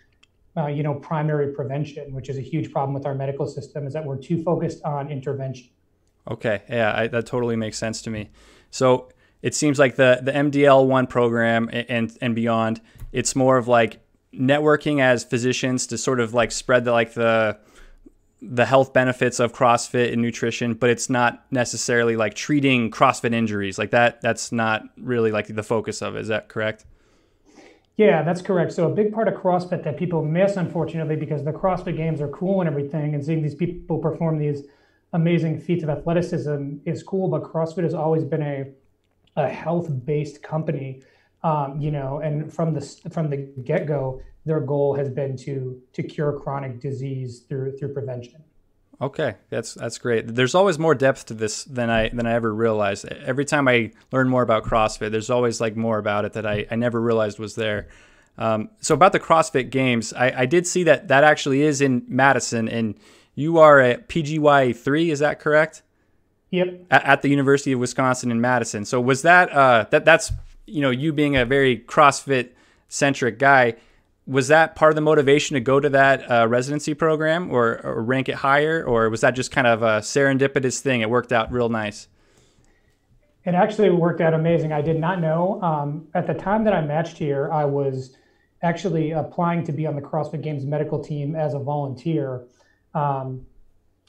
uh, 0.56 0.66
you 0.66 0.82
know, 0.82 0.94
primary 0.94 1.52
prevention, 1.54 2.12
which 2.12 2.28
is 2.28 2.36
a 2.36 2.42
huge 2.42 2.70
problem 2.70 2.92
with 2.94 3.06
our 3.06 3.14
medical 3.14 3.46
system, 3.46 3.86
is 3.86 3.94
that 3.94 4.04
we're 4.04 4.18
too 4.18 4.42
focused 4.42 4.84
on 4.84 5.10
intervention. 5.10 5.70
Okay, 6.30 6.62
yeah, 6.68 6.92
I, 6.94 7.06
that 7.08 7.26
totally 7.26 7.56
makes 7.56 7.78
sense 7.78 8.02
to 8.02 8.10
me. 8.10 8.30
So 8.70 9.08
it 9.42 9.54
seems 9.54 9.78
like 9.78 9.96
the 9.96 10.20
the 10.22 10.32
MDL 10.32 10.86
one 10.86 11.06
program 11.06 11.70
and 11.72 12.16
and 12.20 12.34
beyond, 12.34 12.80
it's 13.12 13.34
more 13.34 13.56
of 13.56 13.68
like 13.68 14.00
networking 14.32 15.00
as 15.00 15.24
physicians 15.24 15.86
to 15.86 15.98
sort 15.98 16.20
of 16.20 16.34
like 16.34 16.52
spread 16.52 16.84
the 16.84 16.92
like 16.92 17.14
the 17.14 17.58
the 18.40 18.66
health 18.66 18.92
benefits 18.92 19.40
of 19.40 19.52
CrossFit 19.52 20.12
and 20.12 20.22
nutrition, 20.22 20.74
but 20.74 20.90
it's 20.90 21.10
not 21.10 21.44
necessarily 21.50 22.14
like 22.14 22.34
treating 22.34 22.90
CrossFit 22.90 23.34
injuries. 23.34 23.78
Like 23.78 23.90
that, 23.90 24.20
that's 24.20 24.52
not 24.52 24.84
really 24.96 25.32
like 25.32 25.48
the 25.48 25.62
focus 25.62 26.02
of 26.02 26.14
it. 26.14 26.20
Is 26.20 26.28
that 26.28 26.48
correct? 26.48 26.84
Yeah, 27.96 28.22
that's 28.22 28.40
correct. 28.40 28.72
So 28.72 28.90
a 28.90 28.94
big 28.94 29.12
part 29.12 29.26
of 29.26 29.34
CrossFit 29.34 29.82
that 29.82 29.96
people 29.96 30.24
miss, 30.24 30.56
unfortunately, 30.56 31.16
because 31.16 31.44
the 31.44 31.50
CrossFit 31.50 31.96
games 31.96 32.20
are 32.20 32.28
cool 32.28 32.60
and 32.60 32.70
everything, 32.70 33.14
and 33.14 33.24
seeing 33.24 33.42
these 33.42 33.56
people 33.56 33.98
perform 33.98 34.38
these 34.38 34.62
amazing 35.12 35.60
feats 35.60 35.82
of 35.82 35.90
athleticism 35.90 36.78
is 36.84 37.02
cool. 37.02 37.28
But 37.28 37.42
CrossFit 37.42 37.84
has 37.84 37.94
always 37.94 38.24
been 38.24 38.42
a 38.42 38.66
a 39.36 39.48
health-based 39.48 40.42
company, 40.42 41.02
um, 41.44 41.80
you 41.80 41.92
know, 41.92 42.18
and 42.18 42.52
from 42.52 42.74
the 42.74 42.80
from 43.10 43.30
the 43.30 43.36
get-go, 43.62 44.20
their 44.44 44.60
goal 44.60 44.94
has 44.94 45.08
been 45.08 45.36
to 45.36 45.80
to 45.92 46.02
cure 46.02 46.32
chronic 46.32 46.80
disease 46.80 47.40
through 47.48 47.76
through 47.76 47.92
prevention. 47.92 48.42
Okay, 49.00 49.36
that's 49.48 49.74
that's 49.74 49.96
great. 49.98 50.34
There's 50.34 50.56
always 50.56 50.76
more 50.76 50.94
depth 50.94 51.26
to 51.26 51.34
this 51.34 51.62
than 51.64 51.88
I 51.88 52.08
than 52.08 52.26
I 52.26 52.32
ever 52.32 52.52
realized. 52.52 53.04
Every 53.06 53.44
time 53.44 53.68
I 53.68 53.92
learn 54.10 54.28
more 54.28 54.42
about 54.42 54.64
CrossFit, 54.64 55.12
there's 55.12 55.30
always 55.30 55.60
like 55.60 55.76
more 55.76 55.98
about 55.98 56.24
it 56.24 56.32
that 56.32 56.44
I, 56.44 56.66
I 56.68 56.74
never 56.74 57.00
realized 57.00 57.38
was 57.38 57.54
there. 57.54 57.86
Um, 58.38 58.70
so 58.80 58.94
about 58.94 59.12
the 59.12 59.20
CrossFit 59.20 59.70
Games, 59.70 60.12
I, 60.12 60.42
I 60.42 60.46
did 60.46 60.66
see 60.66 60.82
that 60.84 61.08
that 61.08 61.22
actually 61.22 61.62
is 61.62 61.80
in 61.80 62.04
Madison, 62.08 62.68
and 62.68 62.98
you 63.38 63.58
are 63.58 63.78
at 63.78 64.08
PGY 64.08 64.76
three. 64.76 65.12
Is 65.12 65.20
that 65.20 65.38
correct? 65.38 65.82
Yep. 66.50 66.86
At, 66.90 67.04
at, 67.04 67.22
the 67.22 67.28
University 67.28 67.70
of 67.72 67.78
Wisconsin 67.78 68.32
in 68.32 68.40
Madison. 68.40 68.84
So 68.84 69.00
was 69.00 69.22
that 69.22 69.52
uh, 69.52 69.86
that 69.90 70.04
that's 70.04 70.32
you 70.66 70.82
know 70.82 70.90
you 70.90 71.12
being 71.12 71.36
a 71.36 71.44
very 71.44 71.78
CrossFit 71.78 72.50
centric 72.88 73.38
guy 73.38 73.76
was 74.26 74.48
that 74.48 74.74
part 74.74 74.90
of 74.90 74.96
the 74.96 75.02
motivation 75.02 75.54
to 75.54 75.60
go 75.60 75.78
to 75.78 75.88
that 75.88 76.30
uh, 76.30 76.46
residency 76.48 76.94
program 76.94 77.50
or, 77.50 77.80
or, 77.82 78.02
rank 78.02 78.28
it 78.28 78.34
higher, 78.34 78.84
or 78.84 79.08
was 79.08 79.22
that 79.22 79.30
just 79.30 79.50
kind 79.50 79.66
of 79.66 79.82
a 79.82 80.00
serendipitous 80.00 80.80
thing? 80.80 81.00
It 81.00 81.08
worked 81.08 81.32
out 81.32 81.50
real 81.50 81.70
nice. 81.70 82.08
It 83.44 83.54
actually 83.54 83.88
worked 83.88 84.20
out 84.20 84.34
amazing. 84.34 84.70
I 84.70 84.82
did 84.82 85.00
not 85.00 85.18
know. 85.20 85.62
Um, 85.62 86.08
at 86.12 86.26
the 86.26 86.34
time 86.34 86.62
that 86.64 86.74
I 86.74 86.82
matched 86.82 87.16
here, 87.16 87.50
I 87.50 87.64
was 87.64 88.16
actually 88.62 89.12
applying 89.12 89.64
to 89.64 89.72
be 89.72 89.86
on 89.86 89.96
the 89.96 90.02
CrossFit 90.02 90.42
Games 90.42 90.66
medical 90.66 91.02
team 91.02 91.34
as 91.34 91.54
a 91.54 91.58
volunteer. 91.58 92.44
Um, 92.94 93.46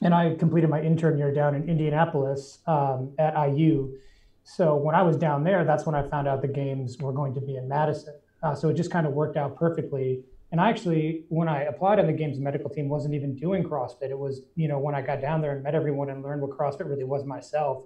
and 0.02 0.14
I 0.14 0.34
completed 0.34 0.70
my 0.70 0.80
intern 0.80 1.18
year 1.18 1.32
down 1.32 1.54
in 1.54 1.68
Indianapolis 1.68 2.60
um, 2.66 3.12
at 3.18 3.34
IU. 3.34 3.98
So 4.44 4.74
when 4.76 4.94
I 4.94 5.02
was 5.02 5.16
down 5.16 5.44
there, 5.44 5.64
that's 5.64 5.84
when 5.84 5.94
I 5.94 6.08
found 6.08 6.26
out 6.26 6.42
the 6.42 6.48
games 6.48 6.98
were 6.98 7.12
going 7.12 7.34
to 7.34 7.40
be 7.40 7.56
in 7.56 7.68
Madison. 7.68 8.14
Uh, 8.42 8.54
so 8.54 8.70
it 8.70 8.74
just 8.74 8.90
kind 8.90 9.06
of 9.06 9.12
worked 9.12 9.36
out 9.36 9.56
perfectly. 9.56 10.24
And 10.52 10.60
I 10.60 10.70
actually, 10.70 11.24
when 11.28 11.48
I 11.48 11.64
applied 11.64 11.98
on 11.98 12.06
the 12.06 12.12
games 12.12 12.38
medical 12.38 12.70
team, 12.70 12.88
wasn't 12.88 13.14
even 13.14 13.36
doing 13.36 13.62
CrossFit. 13.62 14.10
It 14.10 14.18
was, 14.18 14.42
you 14.56 14.66
know, 14.66 14.78
when 14.78 14.94
I 14.94 15.02
got 15.02 15.20
down 15.20 15.42
there 15.42 15.52
and 15.52 15.62
met 15.62 15.74
everyone 15.74 16.10
and 16.10 16.22
learned 16.22 16.42
what 16.42 16.50
CrossFit 16.50 16.88
really 16.88 17.04
was 17.04 17.24
myself, 17.24 17.84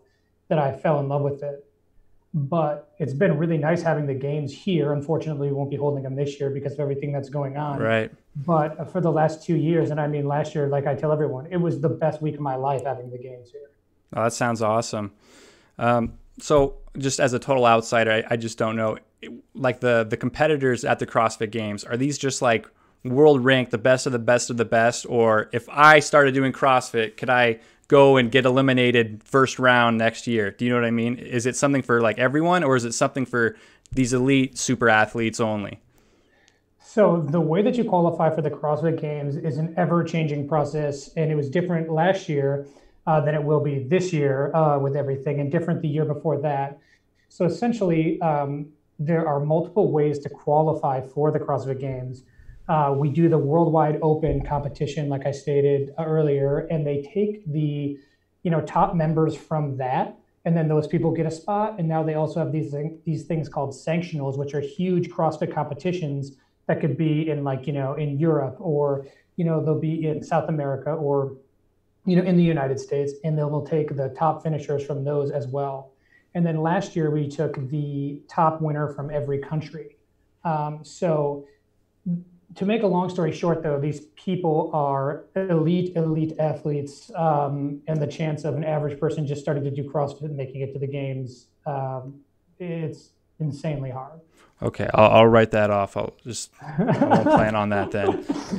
that 0.48 0.58
I 0.58 0.72
fell 0.72 1.00
in 1.00 1.08
love 1.08 1.22
with 1.22 1.42
it. 1.42 1.66
But 2.32 2.92
it's 2.98 3.12
been 3.12 3.38
really 3.38 3.58
nice 3.58 3.82
having 3.82 4.06
the 4.06 4.14
games 4.14 4.52
here. 4.52 4.92
Unfortunately, 4.92 5.48
we 5.48 5.54
won't 5.54 5.70
be 5.70 5.76
holding 5.76 6.02
them 6.02 6.16
this 6.16 6.40
year 6.40 6.50
because 6.50 6.72
of 6.72 6.80
everything 6.80 7.12
that's 7.12 7.28
going 7.28 7.56
on. 7.56 7.80
Right. 7.80 8.10
But 8.36 8.90
for 8.90 9.00
the 9.00 9.12
last 9.12 9.44
two 9.44 9.56
years, 9.56 9.90
and 9.90 10.00
I 10.00 10.06
mean 10.08 10.26
last 10.26 10.54
year, 10.54 10.66
like 10.68 10.86
I 10.86 10.94
tell 10.94 11.12
everyone, 11.12 11.46
it 11.50 11.56
was 11.56 11.80
the 11.80 11.88
best 11.88 12.20
week 12.20 12.34
of 12.34 12.40
my 12.40 12.56
life 12.56 12.84
having 12.84 13.10
the 13.10 13.18
games 13.18 13.50
here. 13.50 13.70
Oh, 14.14 14.24
that 14.24 14.32
sounds 14.32 14.60
awesome. 14.60 15.12
Um, 15.78 16.14
so, 16.40 16.76
just 16.98 17.20
as 17.20 17.32
a 17.32 17.38
total 17.38 17.64
outsider, 17.64 18.10
I, 18.10 18.24
I 18.30 18.36
just 18.36 18.58
don't 18.58 18.76
know 18.76 18.98
like 19.54 19.80
the 19.80 20.04
the 20.08 20.16
competitors 20.16 20.84
at 20.84 20.98
the 20.98 21.06
CrossFit 21.06 21.50
Games 21.50 21.84
are 21.84 21.96
these 21.96 22.18
just 22.18 22.42
like 22.42 22.66
world 23.04 23.44
ranked 23.44 23.70
the 23.70 23.78
best 23.78 24.06
of 24.06 24.12
the 24.12 24.18
best 24.18 24.50
of 24.50 24.56
the 24.56 24.64
best? 24.64 25.06
Or 25.08 25.48
if 25.52 25.68
I 25.68 26.00
started 26.00 26.34
doing 26.34 26.52
CrossFit, 26.52 27.16
could 27.16 27.30
I 27.30 27.60
go 27.88 28.16
and 28.16 28.30
get 28.30 28.46
eliminated 28.46 29.22
first 29.24 29.58
round 29.58 29.98
next 29.98 30.26
year? 30.26 30.50
Do 30.50 30.64
you 30.64 30.70
know 30.70 30.78
what 30.78 30.86
I 30.86 30.90
mean? 30.90 31.16
Is 31.16 31.46
it 31.46 31.56
something 31.56 31.82
for 31.82 32.00
like 32.00 32.18
everyone 32.18 32.64
or 32.64 32.76
is 32.76 32.84
it 32.84 32.92
something 32.92 33.26
for 33.26 33.56
these 33.92 34.12
elite 34.12 34.56
super 34.56 34.88
athletes 34.88 35.38
only? 35.38 35.80
So 36.94 37.26
the 37.28 37.40
way 37.40 37.60
that 37.60 37.74
you 37.74 37.82
qualify 37.82 38.32
for 38.32 38.40
the 38.40 38.52
CrossFit 38.52 39.00
Games 39.00 39.34
is 39.34 39.56
an 39.56 39.74
ever-changing 39.76 40.46
process, 40.46 41.10
and 41.16 41.28
it 41.28 41.34
was 41.34 41.50
different 41.50 41.90
last 41.90 42.28
year 42.28 42.68
uh, 43.08 43.20
than 43.20 43.34
it 43.34 43.42
will 43.42 43.58
be 43.58 43.82
this 43.82 44.12
year 44.12 44.54
uh, 44.54 44.78
with 44.78 44.94
everything, 44.94 45.40
and 45.40 45.50
different 45.50 45.82
the 45.82 45.88
year 45.88 46.04
before 46.04 46.40
that. 46.42 46.78
So 47.28 47.46
essentially, 47.46 48.20
um, 48.20 48.68
there 49.00 49.26
are 49.26 49.40
multiple 49.40 49.90
ways 49.90 50.20
to 50.20 50.28
qualify 50.28 51.00
for 51.00 51.32
the 51.32 51.40
CrossFit 51.40 51.80
Games. 51.80 52.22
Uh, 52.68 52.94
we 52.96 53.10
do 53.10 53.28
the 53.28 53.38
Worldwide 53.38 53.98
Open 54.00 54.46
competition, 54.46 55.08
like 55.08 55.26
I 55.26 55.32
stated 55.32 55.92
earlier, 55.98 56.60
and 56.70 56.86
they 56.86 57.02
take 57.02 57.44
the 57.52 57.98
you 58.44 58.50
know 58.52 58.60
top 58.60 58.94
members 58.94 59.34
from 59.34 59.78
that, 59.78 60.16
and 60.44 60.56
then 60.56 60.68
those 60.68 60.86
people 60.86 61.10
get 61.10 61.26
a 61.26 61.30
spot. 61.32 61.74
And 61.76 61.88
now 61.88 62.04
they 62.04 62.14
also 62.14 62.38
have 62.38 62.52
these 62.52 62.72
these 63.04 63.24
things 63.24 63.48
called 63.48 63.70
sanctionals, 63.70 64.38
which 64.38 64.54
are 64.54 64.60
huge 64.60 65.10
CrossFit 65.10 65.52
competitions 65.52 66.36
that 66.66 66.80
could 66.80 66.96
be 66.96 67.30
in 67.30 67.44
like 67.44 67.66
you 67.66 67.72
know 67.72 67.94
in 67.94 68.18
Europe 68.18 68.56
or 68.58 69.06
you 69.36 69.44
know 69.44 69.64
they'll 69.64 69.80
be 69.80 70.06
in 70.06 70.22
South 70.22 70.48
America 70.48 70.90
or 70.90 71.36
you 72.06 72.16
know 72.16 72.22
in 72.22 72.36
the 72.36 72.42
United 72.42 72.78
States, 72.78 73.12
and 73.24 73.38
they'll 73.38 73.66
take 73.66 73.96
the 73.96 74.08
top 74.10 74.42
finishers 74.42 74.84
from 74.84 75.04
those 75.04 75.30
as 75.30 75.46
well. 75.46 75.92
And 76.34 76.44
then 76.44 76.60
last 76.62 76.96
year 76.96 77.10
we 77.10 77.28
took 77.28 77.54
the 77.70 78.20
top 78.28 78.60
winner 78.60 78.88
from 78.88 79.10
every 79.10 79.38
country. 79.38 79.96
Um, 80.44 80.80
so 80.82 81.46
to 82.56 82.66
make 82.66 82.82
a 82.82 82.86
long 82.86 83.08
story 83.08 83.32
short, 83.32 83.62
though, 83.62 83.80
these 83.80 84.00
people 84.16 84.70
are 84.72 85.24
elite, 85.34 85.96
elite 85.96 86.34
athletes, 86.38 87.10
um, 87.14 87.80
and 87.88 88.00
the 88.00 88.06
chance 88.06 88.44
of 88.44 88.54
an 88.54 88.64
average 88.64 88.98
person 89.00 89.26
just 89.26 89.40
starting 89.40 89.64
to 89.64 89.70
do 89.70 89.82
CrossFit 89.88 90.22
and 90.22 90.36
making 90.36 90.60
it 90.60 90.72
to 90.72 90.78
the 90.78 90.86
games, 90.86 91.46
um, 91.66 92.20
it's 92.58 93.10
insanely 93.40 93.90
hard. 93.90 94.20
Okay, 94.62 94.88
I'll, 94.94 95.10
I'll, 95.10 95.26
write 95.26 95.50
that 95.50 95.70
off. 95.70 95.96
I'll 95.96 96.14
just 96.24 96.50
I'll 96.78 97.22
plan 97.24 97.54
on 97.54 97.70
that 97.70 97.90
then. 97.90 98.08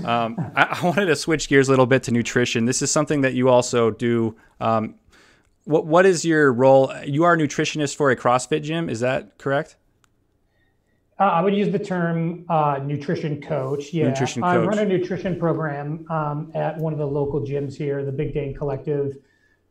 Um, 0.05 0.35
I, 0.55 0.77
I, 0.79 0.85
wanted 0.85 1.05
to 1.05 1.15
switch 1.15 1.47
gears 1.47 1.67
a 1.67 1.71
little 1.71 1.85
bit 1.85 2.03
to 2.03 2.11
nutrition. 2.11 2.65
This 2.65 2.81
is 2.81 2.91
something 2.91 3.21
that 3.21 3.33
you 3.33 3.49
also 3.49 3.91
do. 3.91 4.35
Um, 4.59 4.95
what 5.63 5.85
what 5.85 6.05
is 6.05 6.25
your 6.25 6.51
role? 6.51 6.93
You 7.05 7.23
are 7.23 7.33
a 7.33 7.37
nutritionist 7.37 7.95
for 7.95 8.11
a 8.11 8.15
CrossFit 8.15 8.61
gym. 8.61 8.89
Is 8.89 8.99
that 8.99 9.37
correct? 9.37 9.77
Uh, 11.17 11.23
I 11.23 11.41
would 11.41 11.55
use 11.55 11.71
the 11.71 11.79
term 11.79 12.45
uh, 12.49 12.79
nutrition 12.83 13.41
coach. 13.41 13.93
Yeah, 13.93 14.09
nutrition 14.09 14.41
coach. 14.41 14.51
I 14.51 14.57
run 14.57 14.79
a 14.79 14.85
nutrition 14.85 15.39
program 15.39 16.05
um, 16.09 16.51
at 16.53 16.77
one 16.77 16.91
of 16.91 16.99
the 16.99 17.07
local 17.07 17.39
gyms 17.39 17.73
here, 17.73 18.03
the 18.03 18.11
Big 18.11 18.33
Dane 18.33 18.53
Collective. 18.53 19.15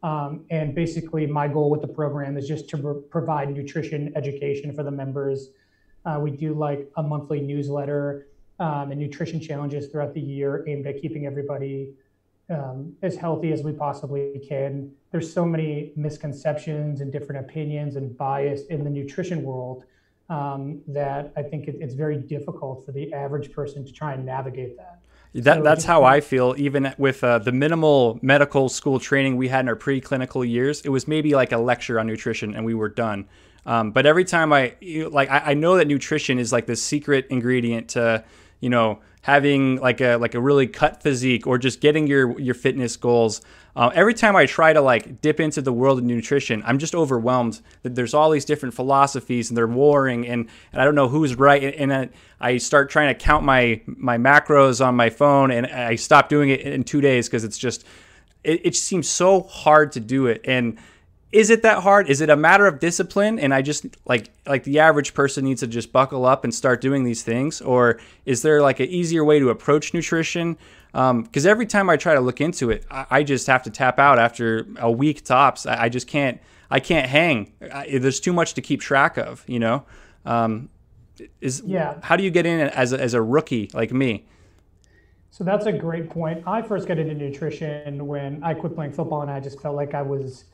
Um, 0.03 0.45
and 0.51 0.75
basically, 0.75 1.27
my 1.27 1.49
goal 1.49 1.71
with 1.71 1.83
the 1.83 1.89
program 1.89 2.37
is 2.37 2.49
just 2.49 2.69
to 2.71 2.79
pro- 2.79 3.01
provide 3.01 3.51
nutrition 3.51 4.13
education 4.17 4.75
for 4.75 4.83
the 4.83 4.91
members. 4.91 5.51
Uh, 6.05 6.19
we 6.21 6.31
do 6.31 6.55
like 6.55 6.91
a 6.97 7.03
monthly 7.03 7.41
newsletter 7.41 8.29
um, 8.59 8.91
and 8.91 9.01
nutrition 9.01 9.41
challenges 9.41 9.89
throughout 9.89 10.15
the 10.15 10.21
year 10.21 10.65
aimed 10.69 10.87
at 10.87 11.01
keeping 11.01 11.27
everybody 11.27 11.93
um, 12.51 12.95
as 13.03 13.17
healthy 13.17 13.53
as 13.53 13.63
we 13.63 13.73
possibly 13.73 14.41
can. 14.47 14.93
There's 15.11 15.33
so 15.33 15.45
many 15.45 15.93
misconceptions 15.97 17.01
and 17.01 17.11
different 17.11 17.45
opinions 17.49 17.97
and 17.97 18.17
bias 18.17 18.67
in 18.67 18.85
the 18.85 18.91
nutrition 18.91 19.43
world 19.43 19.85
um, 20.29 20.81
that 20.89 21.33
I 21.37 21.43
think 21.43 21.69
it, 21.69 21.77
it's 21.81 21.95
very 21.95 22.19
difficult 22.19 22.85
for 22.85 22.93
the 22.93 23.13
average 23.13 23.53
person 23.53 23.85
to 23.85 23.93
try 23.93 24.15
and 24.15 24.25
navigate 24.25 24.77
that. 24.77 25.01
That, 25.35 25.57
so 25.57 25.63
that's 25.65 25.85
how 25.85 26.05
I 26.05 26.21
feel. 26.21 26.55
Even 26.57 26.95
with 26.97 27.25
uh, 27.25 27.39
the 27.39 27.51
minimal 27.51 28.21
medical 28.23 28.69
school 28.69 29.01
training 29.01 29.37
we 29.37 29.49
had 29.49 29.61
in 29.61 29.69
our 29.69 29.75
preclinical 29.75 30.49
years, 30.49 30.83
it 30.83 30.91
was 30.91 31.09
maybe 31.09 31.35
like 31.35 31.51
a 31.51 31.59
lecture 31.59 31.99
on 31.99 32.07
nutrition, 32.07 32.55
and 32.55 32.65
we 32.65 32.75
were 32.75 32.89
done. 32.89 33.27
Um, 33.67 33.91
but 33.93 34.07
every 34.07 34.25
time 34.25 34.53
I 34.53 34.75
like, 34.83 35.31
I, 35.31 35.39
I 35.39 35.55
know 35.55 35.77
that 35.77 35.87
nutrition 35.87 36.39
is 36.39 36.53
like 36.53 36.67
the 36.67 36.77
secret 36.77 37.27
ingredient 37.31 37.89
to, 37.91 38.25
you 38.61 38.71
know, 38.71 39.01
having 39.25 39.77
like 39.77 40.03
a 40.03 40.17
like 40.17 40.35
a 40.35 40.41
really 40.41 40.67
cut 40.67 41.03
physique 41.03 41.47
or 41.47 41.57
just 41.57 41.81
getting 41.81 42.07
your 42.07 42.39
your 42.39 42.55
fitness 42.55 42.97
goals. 42.97 43.41
Uh, 43.75 43.91
every 43.95 44.13
time 44.13 44.37
I 44.37 44.45
try 44.45 44.75
to 44.75 44.83
like 44.83 45.23
dip 45.23 45.41
into 45.41 45.63
the 45.63 45.73
world 45.73 45.99
of 45.99 46.05
nutrition, 46.05 46.63
I'm 46.67 46.79
just 46.79 46.95
overwhelmed 46.95 47.61
that 47.83 47.95
there's 47.95 48.13
all 48.13 48.31
these 48.31 48.45
different 48.45 48.75
philosophies 48.75 49.51
and 49.51 49.57
they're 49.57 49.67
warring 49.67 50.29
and, 50.29 50.49
and 50.73 50.81
I 50.81 50.85
don't 50.85 50.95
know 50.95 51.09
who's 51.09 51.35
right. 51.37 51.75
And, 51.75 51.91
and 51.91 52.11
I 52.39 52.59
start 52.59 52.91
trying 52.91 53.09
to 53.09 53.19
count 53.19 53.45
my 53.45 53.81
my 53.87 54.19
macros 54.19 54.85
on 54.85 54.95
my 54.95 55.09
phone 55.09 55.51
and 55.51 55.67
I 55.67 55.97
stop 55.97 56.29
doing 56.29 56.51
it 56.51 56.61
in 56.61 56.85
two 56.85 57.01
days 57.01 57.27
because 57.27 57.45
it's 57.45 57.59
just 57.59 57.87
it, 58.45 58.61
it 58.63 58.77
seems 58.77 59.09
so 59.09 59.41
hard 59.41 59.93
to 59.93 60.01
do 60.01 60.27
it 60.27 60.43
and 60.45 60.79
is 61.35 61.51
it 61.51 61.63
that 61.63 61.83
hard? 61.83 62.09
Is 62.09 62.21
it 62.21 62.31
a 62.31 62.37
matter 62.37 62.65
of 62.65 62.79
discipline? 62.79 63.41
And 63.41 63.53
I 63.53 63.61
just 63.61 63.85
like 64.07 64.31
like 64.47 64.63
the 64.63 64.79
average 64.79 65.15
person 65.15 65.45
needs 65.45 65.61
to 65.61 65.67
just 65.67 65.93
buckle 65.93 66.25
up 66.25 66.45
and 66.45 66.55
start 66.55 66.81
doing 66.81 67.03
these 67.03 67.25
things, 67.25 67.61
or 67.61 67.99
is 68.25 68.43
there 68.43 68.63
like 68.63 68.79
an 68.79 68.89
easier 68.89 69.25
way 69.25 69.41
to 69.41 69.51
approach 69.51 69.93
nutrition? 69.93 70.57
Because 70.93 71.11
um, 71.11 71.51
every 71.51 71.67
time 71.67 71.91
I 71.91 71.97
try 71.97 72.15
to 72.15 72.21
look 72.21 72.41
into 72.41 72.71
it, 72.71 72.87
I, 72.89 73.07
I, 73.11 73.23
just 73.25 73.49
have 73.49 73.65
to 73.65 73.71
tap 73.71 73.99
out 73.99 74.17
after 74.17 74.65
a 74.79 74.89
week 74.89 75.25
tops. 75.25 75.67
I, 75.67 75.83
I 75.83 75.89
just 75.89 76.07
can't. 76.07 76.41
I 76.71 76.79
can't 76.79 77.09
hang. 77.09 77.53
I, 77.73 77.99
there's 77.99 78.21
too 78.21 78.33
much 78.33 78.55
to 78.55 78.63
keep 78.63 78.81
track 78.81 79.17
of. 79.19 79.45
You 79.49 79.59
know. 79.59 79.85
Um, 80.25 80.69
is 81.41 81.63
yeah. 81.67 81.99
How 82.01 82.15
do 82.15 82.23
you 82.23 82.31
get 82.31 82.47
in 82.47 82.61
as 82.61 82.93
a, 82.93 83.01
as 83.01 83.13
a 83.13 83.21
rookie 83.21 83.71
like 83.75 83.91
me? 83.91 84.25
So 85.33 85.43
that's 85.43 85.67
a 85.67 85.73
great 85.73 86.11
point. 86.11 86.45
I 86.47 86.63
first 86.63 86.87
got 86.87 86.99
into 87.01 87.15
nutrition 87.15 88.07
when 88.07 88.41
I 88.45 88.55
quit 88.55 88.77
playing 88.77 88.93
football, 88.93 89.23
and 89.23 89.31
I 89.33 89.41
just 89.41 89.61
felt 89.61 89.75
like 89.75 89.95
I 89.95 90.03
was 90.03 90.45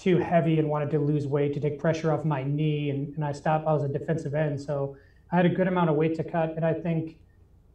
too 0.00 0.18
heavy 0.18 0.58
and 0.58 0.68
wanted 0.68 0.90
to 0.90 0.98
lose 0.98 1.26
weight 1.26 1.52
to 1.54 1.60
take 1.60 1.78
pressure 1.78 2.10
off 2.10 2.24
my 2.24 2.42
knee. 2.42 2.90
And, 2.90 3.14
and 3.14 3.24
I 3.24 3.32
stopped, 3.32 3.66
I 3.66 3.72
was 3.72 3.84
a 3.84 3.88
defensive 3.88 4.34
end. 4.34 4.60
So 4.60 4.96
I 5.30 5.36
had 5.36 5.46
a 5.46 5.50
good 5.50 5.68
amount 5.68 5.90
of 5.90 5.96
weight 5.96 6.14
to 6.16 6.24
cut. 6.24 6.54
And 6.56 6.64
I 6.64 6.72
think 6.72 7.18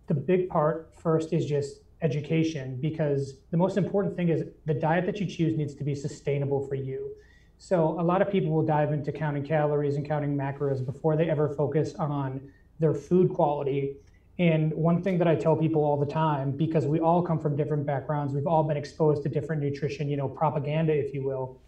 the 0.07 0.15
big 0.15 0.49
part 0.49 0.91
first 1.01 1.33
is 1.33 1.45
just 1.45 1.81
education 2.01 2.77
because 2.81 3.35
the 3.51 3.57
most 3.57 3.77
important 3.77 4.15
thing 4.15 4.29
is 4.29 4.43
the 4.65 4.73
diet 4.73 5.05
that 5.05 5.19
you 5.19 5.27
choose 5.27 5.55
needs 5.55 5.75
to 5.75 5.83
be 5.83 5.95
sustainable 5.95 6.67
for 6.67 6.75
you. 6.75 7.11
So 7.57 7.99
a 7.99 8.03
lot 8.03 8.21
of 8.21 8.29
people 8.29 8.51
will 8.51 8.65
dive 8.65 8.91
into 8.91 9.11
counting 9.11 9.45
calories 9.45 9.95
and 9.95 10.05
counting 10.05 10.35
macros 10.35 10.85
before 10.85 11.15
they 11.15 11.29
ever 11.29 11.49
focus 11.49 11.93
on 11.95 12.41
their 12.79 12.93
food 12.93 13.29
quality. 13.33 13.95
And 14.37 14.73
one 14.73 15.01
thing 15.01 15.17
that 15.19 15.27
I 15.27 15.35
tell 15.35 15.55
people 15.55 15.85
all 15.85 15.97
the 15.97 16.05
time, 16.05 16.51
because 16.51 16.85
we 16.85 16.99
all 16.99 17.21
come 17.21 17.39
from 17.39 17.55
different 17.55 17.85
backgrounds, 17.85 18.33
we've 18.33 18.47
all 18.47 18.63
been 18.63 18.75
exposed 18.75 19.23
to 19.23 19.29
different 19.29 19.61
nutrition, 19.61 20.09
you 20.09 20.17
know, 20.17 20.27
propaganda, 20.27 20.93
if 20.93 21.13
you 21.13 21.23
will 21.23 21.61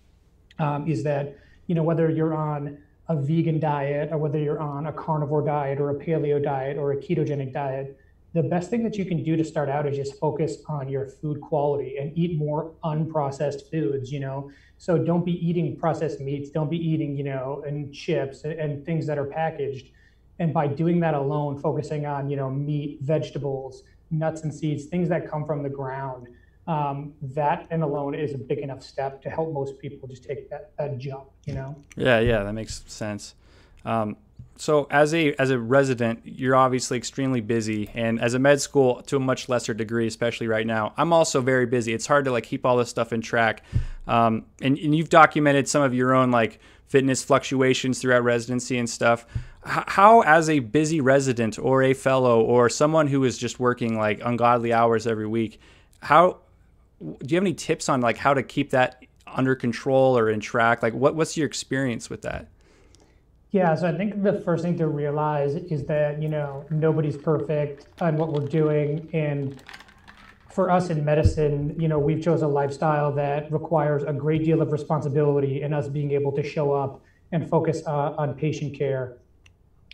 um, 0.60 0.88
is 0.88 1.04
that 1.04 1.38
you 1.68 1.76
know 1.76 1.84
whether 1.84 2.10
you're 2.10 2.36
on 2.36 2.78
a 3.10 3.16
vegan 3.16 3.60
diet 3.60 4.10
or 4.12 4.18
whether 4.18 4.40
you're 4.40 4.60
on 4.60 4.88
a 4.88 4.92
carnivore 4.92 5.42
diet 5.46 5.80
or 5.80 5.92
a 5.92 5.96
paleo 5.96 6.44
diet 6.44 6.78
or 6.78 6.92
a 6.92 6.98
ketogenic 6.98 7.54
diet, 7.54 7.98
the 8.34 8.44
best 8.44 8.70
thing 8.70 8.84
that 8.84 8.98
you 8.98 9.06
can 9.06 9.24
do 9.24 9.36
to 9.36 9.44
start 9.44 9.70
out 9.70 9.88
is 9.88 9.96
just 9.96 10.20
focus 10.20 10.58
on 10.68 10.90
your 10.90 11.08
food 11.08 11.40
quality 11.40 11.98
and 11.98 12.16
eat 12.18 12.38
more 12.38 12.74
unprocessed 12.84 13.70
foods, 13.72 14.12
you 14.12 14.20
know. 14.20 14.52
So 14.78 14.98
don't 14.98 15.26
be 15.26 15.34
eating 15.48 15.78
processed 15.78 16.20
meats, 16.20 16.50
don't 16.50 16.70
be 16.70 16.78
eating, 16.78 17.16
you 17.16 17.24
know, 17.24 17.64
and 17.66 17.94
chips 17.94 18.44
and, 18.44 18.54
and 18.54 18.86
things 18.86 19.08
that 19.08 19.18
are 19.18 19.26
packaged. 19.26 19.92
And 20.40 20.54
by 20.54 20.68
doing 20.68 21.00
that 21.00 21.16
alone, 21.16 21.60
focusing 21.60 22.06
on, 22.06 22.30
you 22.30 22.36
know, 22.36 22.50
meat, 22.50 23.00
vegetables, 23.02 23.84
nuts 24.12 24.42
and 24.44 24.54
seeds, 24.54 24.86
things 24.86 25.10
that 25.10 25.30
come 25.30 25.46
from 25.46 25.64
the 25.64 25.70
ground, 25.70 26.28
um, 26.68 27.14
that 27.22 27.68
and 27.72 27.82
alone 27.82 28.14
is 28.14 28.34
a 28.34 28.38
big 28.38 28.60
enough 28.60 28.84
step 28.84 29.22
to 29.22 29.30
help 29.30 29.54
most 29.54 29.80
people 29.80 30.08
just 30.08 30.24
take 30.24 30.50
that, 30.50 30.72
that 30.78 30.98
jump 30.98 31.26
you 31.46 31.54
know? 31.54 31.76
Yeah 31.96 32.20
yeah 32.20 32.44
that 32.44 32.54
makes 32.54 32.84
sense. 32.88 33.36
Um, 33.86 34.18
so 34.58 34.88
as 34.90 35.14
a 35.14 35.34
as 35.36 35.50
a 35.50 35.60
resident 35.60 36.22
you're 36.26 36.56
obviously 36.56 36.98
extremely 36.98 37.42
busy 37.42 37.90
and 37.94 38.20
as 38.20 38.34
a 38.34 38.40
med 38.40 38.60
school 38.60 39.02
to 39.04 39.16
a 39.16 39.20
much 39.20 39.48
lesser 39.48 39.74
degree 39.74 40.08
especially 40.08 40.48
right 40.48 40.66
now 40.66 40.94
i'm 40.98 41.14
also 41.14 41.42
very 41.42 41.66
busy. 41.66 41.94
It's 41.94 42.08
hard 42.08 42.26
to 42.26 42.32
like 42.32 42.44
keep 42.44 42.66
all 42.66 42.78
this 42.78 42.90
stuff 42.90 43.14
in 43.14 43.22
track. 43.22 43.64
Um, 44.08 44.46
and, 44.62 44.78
and 44.78 44.96
you've 44.96 45.10
documented 45.10 45.68
some 45.68 45.84
of 45.84 45.94
your 45.94 46.14
own 46.14 46.32
like 46.32 46.60
fitness 46.88 47.24
fluctuations 47.24 48.00
throughout 48.00 48.24
residency 48.24 48.78
and 48.78 48.90
stuff. 48.90 49.26
How 49.64 50.22
as 50.22 50.50
a 50.50 50.60
busy 50.60 51.02
resident 51.02 51.60
or 51.60 51.84
a 51.84 51.94
fellow 51.94 52.42
or 52.42 52.70
someone 52.70 53.08
who 53.08 53.26
is 53.26 53.38
just 53.38 53.60
working 53.60 53.98
like 53.98 54.22
ungodly 54.24 54.72
hours 54.72 55.06
every 55.06 55.28
week 55.28 55.60
how 56.02 56.38
do 57.00 57.16
you 57.28 57.36
have 57.36 57.44
any 57.44 57.54
tips 57.54 57.90
on 57.90 58.02
like 58.02 58.18
how 58.18 58.34
to 58.34 58.44
keep 58.44 58.72
that 58.72 59.04
under 59.28 59.56
control 59.56 60.18
or 60.18 60.30
in 60.30 60.40
track? 60.40 60.82
Like 60.82 60.94
what, 60.94 61.16
what's 61.16 61.38
your 61.38 61.46
experience 61.46 62.10
with 62.10 62.22
that? 62.24 62.48
Yeah, 63.52 63.76
so 63.76 63.88
I 63.88 63.96
think 63.96 64.24
the 64.24 64.34
first 64.42 64.64
thing 64.64 64.78
to 64.78 64.88
realize 64.88 65.56
is 65.56 65.86
that, 65.86 66.22
you 66.22 66.28
know, 66.28 66.66
nobody's 66.70 67.16
perfect 67.16 67.88
on 68.02 68.18
what 68.18 68.34
we're 68.34 68.46
doing. 68.46 69.10
And 69.14 69.64
for 70.52 70.70
us 70.70 70.90
in 70.90 71.06
medicine, 71.06 71.76
you 71.80 71.88
know, 71.88 71.98
we've 71.98 72.22
chosen 72.22 72.46
a 72.46 72.52
lifestyle 72.52 73.12
that 73.14 73.52
requires 73.52 74.04
a 74.04 74.12
great 74.12 74.44
deal 74.44 74.62
of 74.62 74.72
responsibility 74.72 75.62
in 75.62 75.74
us 75.74 75.88
being 75.88 76.12
able 76.12 76.32
to 76.34 76.44
show 76.44 76.74
up 76.74 77.02
and 77.32 77.48
focus 77.50 77.84
uh, 77.86 78.16
on 78.18 78.34
patient 78.34 78.78
care. 78.78 79.18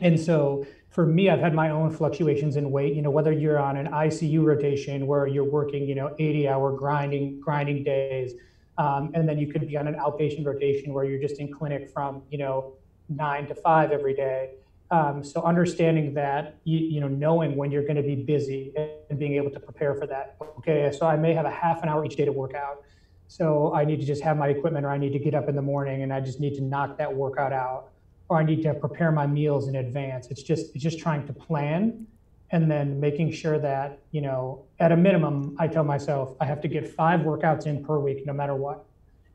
And 0.01 0.19
so 0.19 0.65
for 0.89 1.05
me, 1.05 1.29
I've 1.29 1.39
had 1.39 1.53
my 1.53 1.69
own 1.69 1.91
fluctuations 1.91 2.55
in 2.55 2.69
weight. 2.69 2.95
You 2.95 3.01
know, 3.01 3.09
whether 3.09 3.31
you're 3.31 3.59
on 3.59 3.77
an 3.77 3.87
ICU 3.87 4.43
rotation 4.43 5.07
where 5.07 5.27
you're 5.27 5.43
working, 5.43 5.87
you 5.87 5.95
know, 5.95 6.15
80 6.19 6.47
hour 6.47 6.71
grinding, 6.71 7.39
grinding 7.39 7.83
days, 7.83 8.33
um, 8.77 9.11
and 9.13 9.27
then 9.27 9.37
you 9.37 9.51
could 9.51 9.67
be 9.67 9.77
on 9.77 9.87
an 9.87 9.95
outpatient 9.95 10.45
rotation 10.45 10.93
where 10.93 11.03
you're 11.03 11.21
just 11.21 11.39
in 11.39 11.51
clinic 11.51 11.89
from, 11.89 12.23
you 12.29 12.37
know, 12.37 12.73
nine 13.09 13.47
to 13.47 13.55
five 13.55 13.91
every 13.91 14.13
day. 14.13 14.51
Um, 14.91 15.23
so 15.23 15.41
understanding 15.41 16.13
that, 16.13 16.57
you, 16.63 16.77
you 16.77 17.01
know, 17.01 17.07
knowing 17.07 17.55
when 17.55 17.71
you're 17.71 17.83
going 17.83 17.95
to 17.95 18.03
be 18.03 18.15
busy 18.15 18.73
and 19.09 19.17
being 19.17 19.33
able 19.33 19.49
to 19.51 19.59
prepare 19.59 19.95
for 19.95 20.05
that. 20.07 20.35
Okay, 20.59 20.91
so 20.95 21.07
I 21.07 21.15
may 21.15 21.33
have 21.33 21.45
a 21.45 21.51
half 21.51 21.81
an 21.81 21.89
hour 21.89 22.05
each 22.05 22.15
day 22.15 22.25
to 22.25 22.31
work 22.31 22.53
out. 22.53 22.83
So 23.27 23.73
I 23.73 23.85
need 23.85 23.99
to 23.99 24.05
just 24.05 24.21
have 24.21 24.37
my 24.37 24.49
equipment 24.49 24.85
or 24.85 24.89
I 24.89 24.99
need 24.99 25.13
to 25.13 25.19
get 25.19 25.33
up 25.33 25.49
in 25.49 25.55
the 25.55 25.61
morning 25.61 26.03
and 26.03 26.13
I 26.13 26.19
just 26.19 26.39
need 26.39 26.53
to 26.55 26.61
knock 26.61 26.99
that 26.99 27.11
workout 27.11 27.53
out 27.53 27.92
or 28.33 28.37
I 28.37 28.43
need 28.43 28.63
to 28.63 28.73
prepare 28.73 29.11
my 29.11 29.27
meals 29.27 29.67
in 29.67 29.75
advance. 29.75 30.27
It's 30.31 30.41
just 30.41 30.73
it's 30.73 30.83
just 30.83 30.99
trying 30.99 31.25
to 31.27 31.33
plan 31.33 32.07
and 32.51 32.69
then 32.69 32.99
making 32.99 33.31
sure 33.31 33.57
that, 33.59 33.99
you 34.11 34.21
know, 34.21 34.65
at 34.79 34.91
a 34.91 34.97
minimum, 34.97 35.55
I 35.59 35.67
tell 35.67 35.83
myself 35.83 36.35
I 36.41 36.45
have 36.45 36.61
to 36.61 36.67
get 36.67 36.87
five 36.87 37.21
workouts 37.21 37.65
in 37.67 37.83
per 37.83 37.99
week 37.99 38.25
no 38.25 38.33
matter 38.33 38.55
what. 38.55 38.85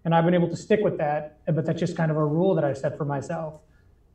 And 0.05 0.15
I've 0.15 0.25
been 0.25 0.35
able 0.35 0.49
to 0.49 0.57
stick 0.57 0.81
with 0.83 0.99
that, 0.99 1.39
but 1.47 1.65
that's 1.65 1.81
just 1.81 1.97
kind 1.97 2.11
of 2.11 2.17
a 2.17 2.25
rule 2.25 2.55
that 2.55 2.65
I 2.65 2.73
set 2.73 2.97
for 2.97 3.05
myself. 3.05 3.61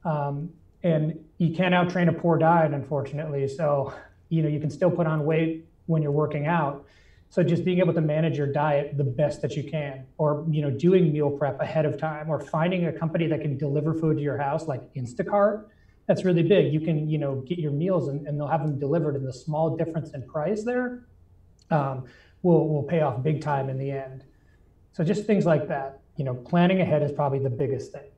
Um, 0.06 0.50
and 0.84 1.18
you 1.38 1.56
can't 1.56 1.74
out 1.74 1.90
train 1.90 2.10
a 2.10 2.14
poor 2.14 2.38
diet, 2.38 2.74
unfortunately. 2.74 3.48
So, 3.48 3.94
you 4.30 4.42
know, 4.42 4.50
you 4.50 4.60
can 4.60 4.70
still 4.70 4.92
put 4.92 5.08
on 5.08 5.26
weight 5.26 5.66
when 5.86 6.02
you're 6.02 6.12
working 6.12 6.46
out. 6.46 6.86
So 7.34 7.42
just 7.42 7.66
being 7.66 7.80
able 7.80 7.96
to 7.96 8.02
manage 8.02 8.38
your 8.38 8.46
diet 8.46 8.96
the 8.96 9.04
best 9.04 9.42
that 9.42 9.56
you 9.56 9.64
can, 9.64 10.06
or 10.20 10.46
you 10.52 10.62
know, 10.62 10.70
doing 10.70 11.12
meal 11.12 11.32
prep 11.32 11.60
ahead 11.60 11.84
of 11.84 11.98
time, 11.98 12.30
or 12.30 12.40
finding 12.40 12.86
a 12.86 12.94
company 12.94 13.26
that 13.26 13.42
can 13.42 13.58
deliver 13.58 13.96
food 13.96 14.18
to 14.18 14.22
your 14.22 14.38
house, 14.38 14.68
like 14.68 14.94
Instacart, 14.94 15.66
that's 16.06 16.26
really 16.26 16.44
big. 16.44 16.72
You 16.72 16.80
can, 16.80 17.10
you 17.10 17.18
know, 17.18 17.38
get 17.38 17.58
your 17.58 17.72
meals 17.72 18.08
and, 18.08 18.28
and 18.28 18.40
they'll 18.40 18.46
have 18.46 18.62
them 18.62 18.78
delivered, 18.78 19.16
and 19.16 19.28
the 19.28 19.34
small 19.34 19.76
difference 19.76 20.12
in 20.12 20.22
price 20.28 20.64
there 20.64 21.08
um, 21.72 22.06
will 22.44 22.70
will 22.70 22.84
pay 22.84 23.02
off 23.02 23.24
big 23.24 23.42
time 23.42 23.68
in 23.68 23.80
the 23.80 23.90
end. 23.90 24.24
So 24.92 25.04
just 25.04 25.26
things 25.26 25.44
like 25.44 25.68
that. 25.70 26.02
You 26.18 26.26
know, 26.26 26.36
planning 26.36 26.82
ahead 26.82 27.02
is 27.02 27.12
probably 27.12 27.40
the 27.40 27.50
biggest 27.50 27.94
thing. 27.94 28.12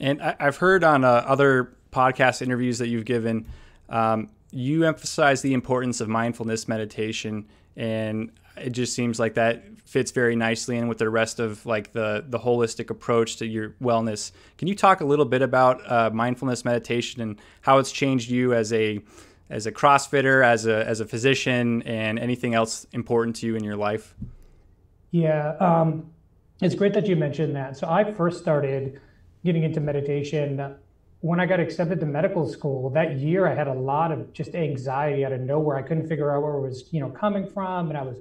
And 0.00 0.20
I, 0.20 0.34
have 0.40 0.56
heard 0.56 0.82
on 0.82 1.04
uh, 1.04 1.22
other 1.28 1.76
podcast 1.92 2.42
interviews 2.42 2.78
that 2.78 2.88
you've 2.88 3.04
given, 3.04 3.46
um, 3.88 4.30
you 4.50 4.82
emphasize 4.82 5.42
the 5.42 5.54
importance 5.54 6.00
of 6.00 6.08
mindfulness 6.08 6.66
meditation, 6.66 7.46
and 7.76 8.30
it 8.56 8.70
just 8.70 8.94
seems 8.94 9.18
like 9.18 9.34
that 9.34 9.64
fits 9.84 10.10
very 10.10 10.36
nicely 10.36 10.76
in 10.76 10.88
with 10.88 10.98
the 10.98 11.08
rest 11.08 11.40
of 11.40 11.64
like 11.66 11.92
the 11.92 12.24
the 12.28 12.38
holistic 12.38 12.90
approach 12.90 13.36
to 13.36 13.46
your 13.46 13.70
wellness. 13.82 14.32
Can 14.58 14.68
you 14.68 14.74
talk 14.74 15.00
a 15.00 15.04
little 15.04 15.24
bit 15.24 15.42
about 15.42 15.90
uh, 15.90 16.10
mindfulness 16.10 16.64
meditation 16.64 17.20
and 17.20 17.38
how 17.62 17.78
it's 17.78 17.92
changed 17.92 18.30
you 18.30 18.54
as 18.54 18.72
a 18.72 19.00
as 19.50 19.66
a 19.66 19.72
CrossFitter, 19.72 20.44
as 20.44 20.66
a 20.66 20.86
as 20.86 21.00
a 21.00 21.06
physician, 21.06 21.82
and 21.82 22.18
anything 22.18 22.54
else 22.54 22.86
important 22.92 23.36
to 23.36 23.46
you 23.46 23.56
in 23.56 23.64
your 23.64 23.76
life? 23.76 24.14
Yeah, 25.10 25.56
um, 25.60 26.10
it's 26.62 26.74
great 26.74 26.94
that 26.94 27.06
you 27.06 27.16
mentioned 27.16 27.54
that. 27.56 27.76
So 27.76 27.88
I 27.88 28.10
first 28.12 28.40
started 28.40 29.00
getting 29.44 29.62
into 29.62 29.80
meditation 29.80 30.56
when 31.22 31.38
I 31.38 31.46
got 31.46 31.60
accepted 31.60 32.00
to 32.00 32.06
medical 32.06 32.48
school 32.48 32.90
that 32.90 33.18
year, 33.18 33.46
I 33.46 33.54
had 33.54 33.68
a 33.68 33.72
lot 33.72 34.10
of 34.10 34.32
just 34.32 34.56
anxiety 34.56 35.24
out 35.24 35.32
of 35.32 35.40
nowhere. 35.40 35.76
I 35.76 35.82
couldn't 35.82 36.08
figure 36.08 36.34
out 36.34 36.42
where 36.42 36.54
it 36.54 36.60
was, 36.60 36.92
you 36.92 36.98
know, 36.98 37.10
coming 37.10 37.48
from, 37.48 37.90
and 37.90 37.96
I 37.96 38.02
was 38.02 38.18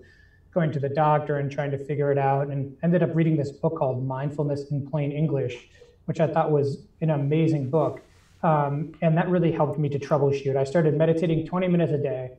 going 0.54 0.72
to 0.74 0.80
the 0.80 0.90
doctor 0.90 1.38
and 1.38 1.52
trying 1.52 1.72
to 1.72 1.80
figure 1.80 2.12
it 2.12 2.20
out, 2.20 2.48
and 2.50 2.78
ended 2.84 3.02
up 3.02 3.10
reading 3.16 3.36
this 3.36 3.52
book 3.52 3.80
called 3.80 4.06
Mindfulness 4.06 4.70
in 4.70 4.88
Plain 4.88 5.12
English, 5.12 5.68
which 6.06 6.20
I 6.20 6.28
thought 6.28 6.52
was 6.52 6.84
an 7.02 7.10
amazing 7.10 7.72
book, 7.72 8.02
um, 8.44 8.94
and 9.02 9.18
that 9.18 9.28
really 9.30 9.52
helped 9.52 9.80
me 9.80 9.90
to 9.90 9.98
troubleshoot. 9.98 10.56
I 10.56 10.64
started 10.64 10.96
meditating 10.96 11.48
20 11.48 11.68
minutes 11.70 11.92
a 11.94 11.98
day, 11.98 12.34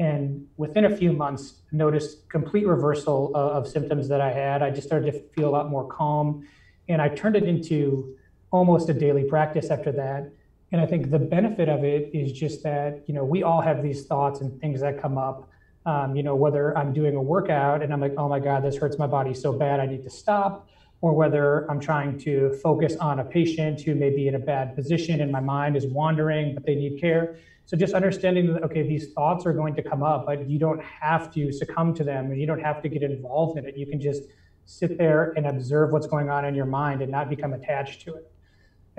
and 0.00 0.48
within 0.56 0.84
a 0.84 0.96
few 0.96 1.12
months, 1.12 1.60
noticed 1.70 2.28
complete 2.28 2.66
reversal 2.66 3.28
of, 3.36 3.66
of 3.66 3.68
symptoms 3.68 4.08
that 4.08 4.20
I 4.20 4.32
had. 4.32 4.62
I 4.62 4.70
just 4.70 4.88
started 4.88 5.12
to 5.12 5.20
feel 5.36 5.48
a 5.48 5.52
lot 5.52 5.70
more 5.70 5.86
calm, 5.86 6.44
and 6.88 7.00
I 7.00 7.08
turned 7.08 7.36
it 7.36 7.44
into 7.44 8.16
almost 8.50 8.88
a 8.88 8.94
daily 8.94 9.24
practice 9.24 9.70
after 9.70 9.92
that. 9.92 10.30
And 10.72 10.80
I 10.80 10.86
think 10.86 11.10
the 11.10 11.18
benefit 11.18 11.68
of 11.68 11.84
it 11.84 12.10
is 12.14 12.32
just 12.32 12.62
that, 12.62 13.02
you 13.06 13.14
know, 13.14 13.24
we 13.24 13.42
all 13.42 13.60
have 13.60 13.82
these 13.82 14.06
thoughts 14.06 14.40
and 14.40 14.60
things 14.60 14.80
that 14.80 15.00
come 15.00 15.16
up. 15.16 15.48
Um, 15.86 16.14
you 16.14 16.22
know, 16.22 16.36
whether 16.36 16.76
I'm 16.76 16.92
doing 16.92 17.16
a 17.16 17.22
workout 17.22 17.82
and 17.82 17.92
I'm 17.92 18.00
like, 18.00 18.14
oh 18.18 18.28
my 18.28 18.40
God, 18.40 18.62
this 18.62 18.76
hurts 18.76 18.98
my 18.98 19.06
body 19.06 19.32
so 19.32 19.52
bad, 19.52 19.80
I 19.80 19.86
need 19.86 20.02
to 20.02 20.10
stop, 20.10 20.68
or 21.00 21.14
whether 21.14 21.70
I'm 21.70 21.80
trying 21.80 22.18
to 22.20 22.52
focus 22.62 22.96
on 22.96 23.20
a 23.20 23.24
patient 23.24 23.80
who 23.80 23.94
may 23.94 24.10
be 24.10 24.28
in 24.28 24.34
a 24.34 24.38
bad 24.38 24.74
position 24.74 25.22
and 25.22 25.32
my 25.32 25.40
mind 25.40 25.76
is 25.76 25.86
wandering, 25.86 26.52
but 26.54 26.66
they 26.66 26.74
need 26.74 27.00
care. 27.00 27.36
So 27.64 27.76
just 27.76 27.94
understanding 27.94 28.52
that, 28.52 28.62
okay, 28.64 28.82
these 28.82 29.12
thoughts 29.12 29.46
are 29.46 29.52
going 29.54 29.74
to 29.76 29.82
come 29.82 30.02
up, 30.02 30.26
but 30.26 30.48
you 30.48 30.58
don't 30.58 30.82
have 30.82 31.32
to 31.34 31.52
succumb 31.52 31.94
to 31.94 32.04
them 32.04 32.30
and 32.32 32.40
you 32.40 32.46
don't 32.46 32.62
have 32.62 32.82
to 32.82 32.88
get 32.88 33.02
involved 33.02 33.58
in 33.58 33.66
it. 33.66 33.76
You 33.76 33.86
can 33.86 34.00
just 34.00 34.24
sit 34.66 34.98
there 34.98 35.32
and 35.36 35.46
observe 35.46 35.92
what's 35.92 36.06
going 36.06 36.28
on 36.28 36.44
in 36.44 36.54
your 36.54 36.66
mind 36.66 37.00
and 37.00 37.10
not 37.10 37.30
become 37.30 37.54
attached 37.54 38.02
to 38.02 38.14
it. 38.14 38.30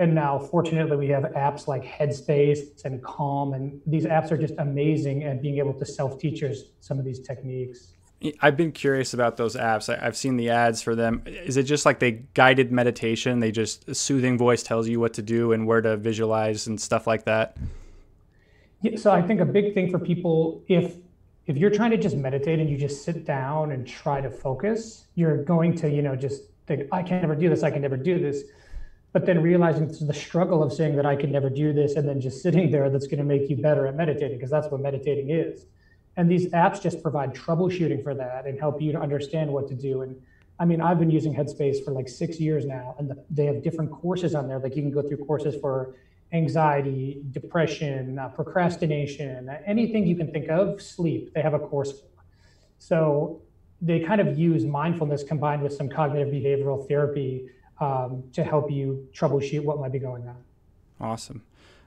And 0.00 0.14
now, 0.14 0.38
fortunately, 0.38 0.96
we 0.96 1.08
have 1.08 1.24
apps 1.24 1.68
like 1.68 1.84
Headspace 1.84 2.86
and 2.86 3.02
Calm, 3.02 3.52
and 3.52 3.82
these 3.86 4.06
apps 4.06 4.32
are 4.32 4.38
just 4.38 4.54
amazing 4.56 5.24
at 5.24 5.42
being 5.42 5.58
able 5.58 5.74
to 5.74 5.84
self 5.84 6.18
teach 6.18 6.42
some 6.80 6.98
of 6.98 7.04
these 7.04 7.20
techniques. 7.20 7.92
I've 8.40 8.56
been 8.56 8.72
curious 8.72 9.12
about 9.12 9.36
those 9.36 9.56
apps. 9.56 9.94
I've 10.02 10.16
seen 10.16 10.38
the 10.38 10.48
ads 10.48 10.80
for 10.80 10.94
them. 10.94 11.22
Is 11.26 11.58
it 11.58 11.64
just 11.64 11.84
like 11.84 11.98
they 11.98 12.12
guided 12.32 12.72
meditation? 12.72 13.40
They 13.40 13.52
just 13.52 13.86
a 13.90 13.94
soothing 13.94 14.38
voice 14.38 14.62
tells 14.62 14.88
you 14.88 15.00
what 15.00 15.12
to 15.14 15.22
do 15.22 15.52
and 15.52 15.66
where 15.66 15.82
to 15.82 15.98
visualize 15.98 16.66
and 16.66 16.80
stuff 16.80 17.06
like 17.06 17.26
that. 17.26 17.58
Yeah, 18.80 18.96
so 18.96 19.10
I 19.10 19.20
think 19.20 19.40
a 19.40 19.44
big 19.44 19.74
thing 19.74 19.90
for 19.90 19.98
people, 19.98 20.62
if 20.66 20.96
if 21.46 21.58
you're 21.58 21.70
trying 21.70 21.90
to 21.90 21.98
just 21.98 22.16
meditate 22.16 22.58
and 22.58 22.70
you 22.70 22.78
just 22.78 23.04
sit 23.04 23.26
down 23.26 23.72
and 23.72 23.86
try 23.86 24.22
to 24.22 24.30
focus, 24.30 25.04
you're 25.14 25.44
going 25.44 25.76
to, 25.76 25.90
you 25.90 26.00
know, 26.00 26.16
just 26.16 26.44
think, 26.66 26.88
I 26.90 27.02
can 27.02 27.20
never 27.20 27.34
do 27.34 27.50
this. 27.50 27.62
I 27.62 27.70
can 27.70 27.82
never 27.82 27.98
do 27.98 28.18
this 28.18 28.44
but 29.12 29.26
then 29.26 29.42
realizing 29.42 29.88
the 30.06 30.14
struggle 30.14 30.62
of 30.62 30.72
saying 30.72 30.96
that 30.96 31.06
I 31.06 31.16
can 31.16 31.32
never 31.32 31.50
do 31.50 31.72
this 31.72 31.96
and 31.96 32.08
then 32.08 32.20
just 32.20 32.42
sitting 32.42 32.70
there 32.70 32.88
that's 32.90 33.06
going 33.06 33.18
to 33.18 33.24
make 33.24 33.50
you 33.50 33.56
better 33.56 33.86
at 33.86 33.96
meditating 33.96 34.38
because 34.38 34.50
that's 34.50 34.68
what 34.68 34.80
meditating 34.80 35.30
is. 35.30 35.66
And 36.16 36.30
these 36.30 36.48
apps 36.48 36.80
just 36.82 37.02
provide 37.02 37.34
troubleshooting 37.34 38.02
for 38.02 38.14
that 38.14 38.46
and 38.46 38.58
help 38.58 38.80
you 38.80 38.92
to 38.92 39.00
understand 39.00 39.52
what 39.52 39.68
to 39.68 39.74
do. 39.74 40.02
And 40.02 40.20
I 40.58 40.64
mean, 40.64 40.80
I've 40.80 40.98
been 40.98 41.10
using 41.10 41.34
Headspace 41.34 41.84
for 41.84 41.92
like 41.92 42.08
six 42.08 42.38
years 42.38 42.66
now, 42.66 42.94
and 42.98 43.10
the, 43.10 43.24
they 43.30 43.46
have 43.46 43.62
different 43.62 43.90
courses 43.90 44.34
on 44.34 44.46
there. 44.46 44.58
Like 44.58 44.76
you 44.76 44.82
can 44.82 44.92
go 44.92 45.02
through 45.02 45.24
courses 45.24 45.56
for 45.60 45.94
anxiety, 46.32 47.22
depression, 47.32 48.18
uh, 48.18 48.28
procrastination, 48.28 49.50
anything 49.66 50.06
you 50.06 50.14
can 50.14 50.30
think 50.30 50.48
of, 50.48 50.80
sleep. 50.80 51.32
They 51.34 51.42
have 51.42 51.54
a 51.54 51.58
course 51.58 51.92
for. 51.92 52.06
So 52.78 53.42
they 53.80 54.00
kind 54.00 54.20
of 54.20 54.38
use 54.38 54.64
mindfulness 54.64 55.22
combined 55.22 55.62
with 55.62 55.72
some 55.72 55.88
cognitive 55.88 56.32
behavioral 56.32 56.86
therapy 56.86 57.48
um, 57.80 58.24
to 58.32 58.44
help 58.44 58.70
you 58.70 59.08
troubleshoot 59.12 59.64
what 59.64 59.78
might 59.78 59.92
be 59.92 59.98
going 59.98 60.28
on. 60.28 60.36
Awesome. 61.00 61.42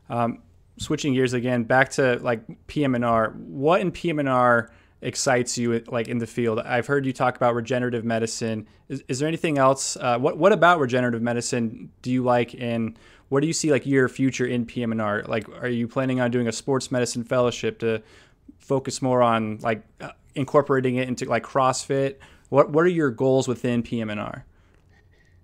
Um, 0.10 0.40
switching 0.78 1.14
gears 1.14 1.34
again, 1.34 1.64
back 1.64 1.90
to 1.92 2.18
like 2.20 2.42
PM&R. 2.68 3.32
What 3.38 3.82
in 3.82 3.92
PM&R 3.92 4.72
excites 5.02 5.58
you 5.58 5.84
like 5.88 6.08
in 6.08 6.18
the 6.18 6.28
field? 6.28 6.60
I've 6.60 6.88
heard 6.88 7.06
you 7.06 7.14
talk 7.14 7.36
about 7.36 7.56
regenerative 7.56 8.04
medicine. 8.04 8.68
Is, 8.90 9.04
is 9.08 9.20
there 9.20 9.28
anything 9.28 9.58
else? 9.58 9.96
Uh, 9.98 10.18
what 10.18 10.38
what 10.38 10.52
about 10.52 10.80
regenerative 10.80 11.22
medicine 11.22 11.92
do 12.02 12.12
you 12.12 12.24
like, 12.24 12.56
and 12.60 12.98
what 13.30 13.42
do 13.42 13.48
you 13.48 13.54
see 13.54 13.72
like 13.72 13.86
your 13.86 14.10
future 14.10 14.46
in 14.46 14.66
PM&R? 14.66 15.24
Like, 15.28 15.48
are 15.62 15.70
you 15.70 15.88
planning 15.88 16.20
on 16.20 16.32
doing 16.32 16.48
a 16.48 16.52
sports 16.52 16.92
medicine 16.92 17.24
fellowship 17.24 17.80
to 17.80 18.02
focus 18.58 19.02
more 19.02 19.22
on 19.22 19.60
like 19.60 19.84
uh, 20.02 20.12
incorporating 20.36 20.96
it 20.96 21.08
into 21.08 21.26
like 21.26 21.44
CrossFit? 21.44 22.16
What 22.50 22.72
what 22.72 22.84
are 22.86 22.90
your 22.90 23.12
goals 23.12 23.48
within 23.48 23.84
PM&R? 23.84 24.46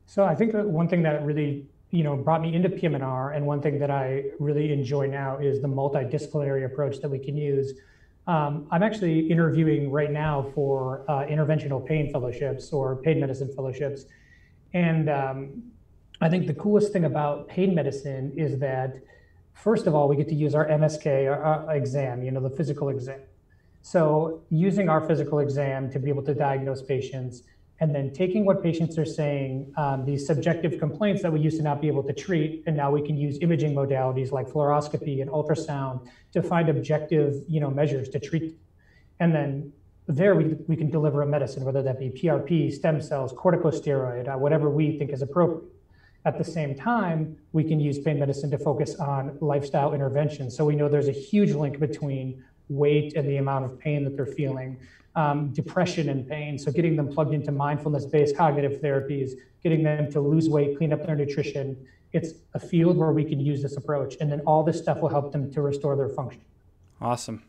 So 0.09 0.25
I 0.25 0.33
think 0.33 0.53
one 0.55 0.87
thing 0.87 1.03
that 1.03 1.23
really 1.23 1.67
you 1.91 2.03
know 2.03 2.15
brought 2.15 2.41
me 2.41 2.55
into 2.55 2.67
PM&R, 2.67 3.31
and 3.33 3.45
one 3.45 3.61
thing 3.61 3.77
that 3.77 3.91
I 3.91 4.23
really 4.39 4.73
enjoy 4.73 5.05
now 5.05 5.37
is 5.37 5.61
the 5.61 5.67
multidisciplinary 5.67 6.65
approach 6.65 6.99
that 7.01 7.09
we 7.09 7.19
can 7.19 7.37
use. 7.37 7.73
Um, 8.25 8.65
I'm 8.71 8.81
actually 8.81 9.19
interviewing 9.29 9.91
right 9.91 10.09
now 10.11 10.51
for 10.55 11.05
uh, 11.07 11.25
interventional 11.35 11.85
pain 11.85 12.11
fellowships 12.11 12.73
or 12.73 12.95
pain 12.95 13.19
medicine 13.19 13.53
fellowships, 13.55 14.05
and 14.73 15.11
um, 15.11 15.61
I 16.21 16.27
think 16.27 16.47
the 16.47 16.55
coolest 16.55 16.91
thing 16.91 17.05
about 17.05 17.47
pain 17.47 17.75
medicine 17.75 18.33
is 18.35 18.57
that 18.57 18.95
first 19.53 19.85
of 19.85 19.93
all 19.93 20.07
we 20.07 20.15
get 20.15 20.27
to 20.29 20.35
use 20.35 20.55
our 20.55 20.67
MSK 20.67 21.29
our, 21.29 21.39
our 21.39 21.75
exam, 21.75 22.23
you 22.23 22.31
know, 22.31 22.41
the 22.41 22.55
physical 22.57 22.89
exam. 22.89 23.19
So 23.83 24.41
using 24.49 24.89
our 24.89 25.07
physical 25.07 25.37
exam 25.37 25.91
to 25.91 25.99
be 25.99 26.09
able 26.09 26.23
to 26.23 26.33
diagnose 26.33 26.81
patients 26.81 27.43
and 27.81 27.95
then 27.95 28.11
taking 28.11 28.45
what 28.45 28.61
patients 28.61 28.97
are 28.97 29.05
saying, 29.05 29.71
um, 29.77 30.05
these 30.05 30.27
subjective 30.27 30.77
complaints 30.79 31.21
that 31.21 31.31
we 31.31 31.39
used 31.39 31.57
to 31.57 31.63
not 31.63 31.81
be 31.81 31.87
able 31.87 32.03
to 32.03 32.13
treat, 32.13 32.63
and 32.67 32.75
now 32.75 32.91
we 32.91 33.01
can 33.01 33.15
use 33.15 33.37
imaging 33.41 33.73
modalities 33.73 34.31
like 34.31 34.47
fluoroscopy 34.47 35.21
and 35.21 35.31
ultrasound 35.31 36.05
to 36.33 36.41
find 36.41 36.67
objective, 36.67 37.41
you 37.47 37.61
know, 37.61 37.69
measures 37.69 38.09
to 38.09 38.19
treat. 38.19 38.57
And 39.21 39.33
then 39.33 39.71
there 40.07 40.35
we, 40.35 40.55
we 40.67 40.75
can 40.75 40.89
deliver 40.89 41.21
a 41.21 41.27
medicine, 41.27 41.63
whether 41.63 41.81
that 41.83 41.99
be 41.99 42.09
PRP, 42.09 42.73
stem 42.73 43.01
cells, 43.01 43.31
corticosteroid, 43.31 44.27
uh, 44.27 44.37
whatever 44.37 44.69
we 44.69 44.97
think 44.97 45.11
is 45.11 45.21
appropriate. 45.21 45.63
At 46.25 46.37
the 46.37 46.43
same 46.43 46.75
time, 46.75 47.37
we 47.53 47.63
can 47.63 47.79
use 47.79 47.97
pain 47.97 48.19
medicine 48.19 48.51
to 48.51 48.57
focus 48.57 48.95
on 48.95 49.37
lifestyle 49.39 49.93
intervention. 49.93 50.51
So 50.51 50.65
we 50.65 50.75
know 50.75 50.89
there's 50.89 51.07
a 51.07 51.13
huge 51.13 51.51
link 51.51 51.79
between 51.79 52.43
weight 52.69 53.15
and 53.15 53.27
the 53.27 53.37
amount 53.37 53.65
of 53.65 53.79
pain 53.79 54.03
that 54.05 54.15
they're 54.15 54.25
feeling, 54.25 54.77
um, 55.15 55.49
depression 55.49 56.09
and 56.09 56.27
pain. 56.27 56.57
So 56.57 56.71
getting 56.71 56.95
them 56.95 57.07
plugged 57.07 57.33
into 57.33 57.51
mindfulness-based 57.51 58.37
cognitive 58.37 58.81
therapies, 58.81 59.31
getting 59.63 59.83
them 59.83 60.11
to 60.11 60.21
lose 60.21 60.47
weight, 60.47 60.77
clean 60.77 60.93
up 60.93 61.05
their 61.05 61.15
nutrition. 61.15 61.75
It's 62.13 62.33
a 62.53 62.59
field 62.59 62.97
where 62.97 63.11
we 63.11 63.25
can 63.25 63.39
use 63.39 63.61
this 63.61 63.77
approach, 63.77 64.15
and 64.21 64.31
then 64.31 64.41
all 64.41 64.63
this 64.63 64.77
stuff 64.77 65.01
will 65.01 65.09
help 65.09 65.31
them 65.31 65.51
to 65.53 65.61
restore 65.61 65.95
their 65.95 66.09
function. 66.09 66.41
Awesome. 67.01 67.43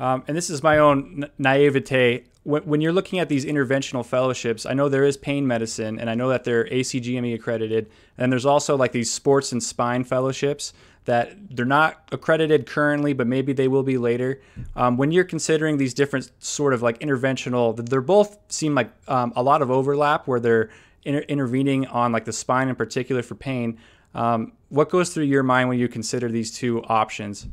Um, 0.00 0.24
and 0.26 0.36
this 0.36 0.50
is 0.50 0.62
my 0.62 0.78
own 0.78 1.26
naivete. 1.38 2.24
When, 2.44 2.62
when, 2.62 2.80
you're 2.80 2.92
looking 2.92 3.18
at 3.18 3.28
these 3.28 3.44
interventional 3.44 4.04
fellowships, 4.04 4.66
I 4.66 4.74
know 4.74 4.88
there 4.88 5.04
is 5.04 5.16
pain 5.16 5.46
medicine, 5.46 6.00
and 6.00 6.10
I 6.10 6.14
know 6.14 6.28
that 6.28 6.44
they're 6.44 6.64
ACGME 6.64 7.34
accredited. 7.34 7.88
And 8.18 8.32
there's 8.32 8.46
also 8.46 8.76
like 8.76 8.92
these 8.92 9.12
sports 9.12 9.52
and 9.52 9.62
spine 9.62 10.04
fellowships 10.04 10.72
that 11.04 11.34
they're 11.50 11.64
not 11.64 12.08
accredited 12.12 12.66
currently, 12.66 13.12
but 13.12 13.26
maybe 13.26 13.52
they 13.52 13.68
will 13.68 13.82
be 13.82 13.98
later. 13.98 14.40
Um, 14.76 14.96
when 14.96 15.10
you're 15.10 15.24
considering 15.24 15.76
these 15.76 15.94
different 15.94 16.30
sort 16.38 16.72
of 16.72 16.82
like 16.82 16.98
interventional, 17.00 17.76
they're 17.88 18.00
both 18.00 18.38
seem 18.48 18.74
like 18.74 18.90
um, 19.08 19.32
a 19.34 19.42
lot 19.42 19.62
of 19.62 19.70
overlap 19.70 20.28
where 20.28 20.38
they're 20.38 20.70
inter- 21.04 21.24
intervening 21.28 21.86
on 21.86 22.12
like 22.12 22.24
the 22.24 22.32
spine 22.32 22.68
in 22.68 22.76
particular 22.76 23.22
for 23.22 23.34
pain. 23.34 23.78
Um, 24.14 24.52
what 24.68 24.90
goes 24.90 25.12
through 25.12 25.24
your 25.24 25.42
mind 25.42 25.68
when 25.68 25.78
you 25.78 25.88
consider 25.88 26.28
these 26.28 26.56
two 26.56 26.84
options? 26.84 27.46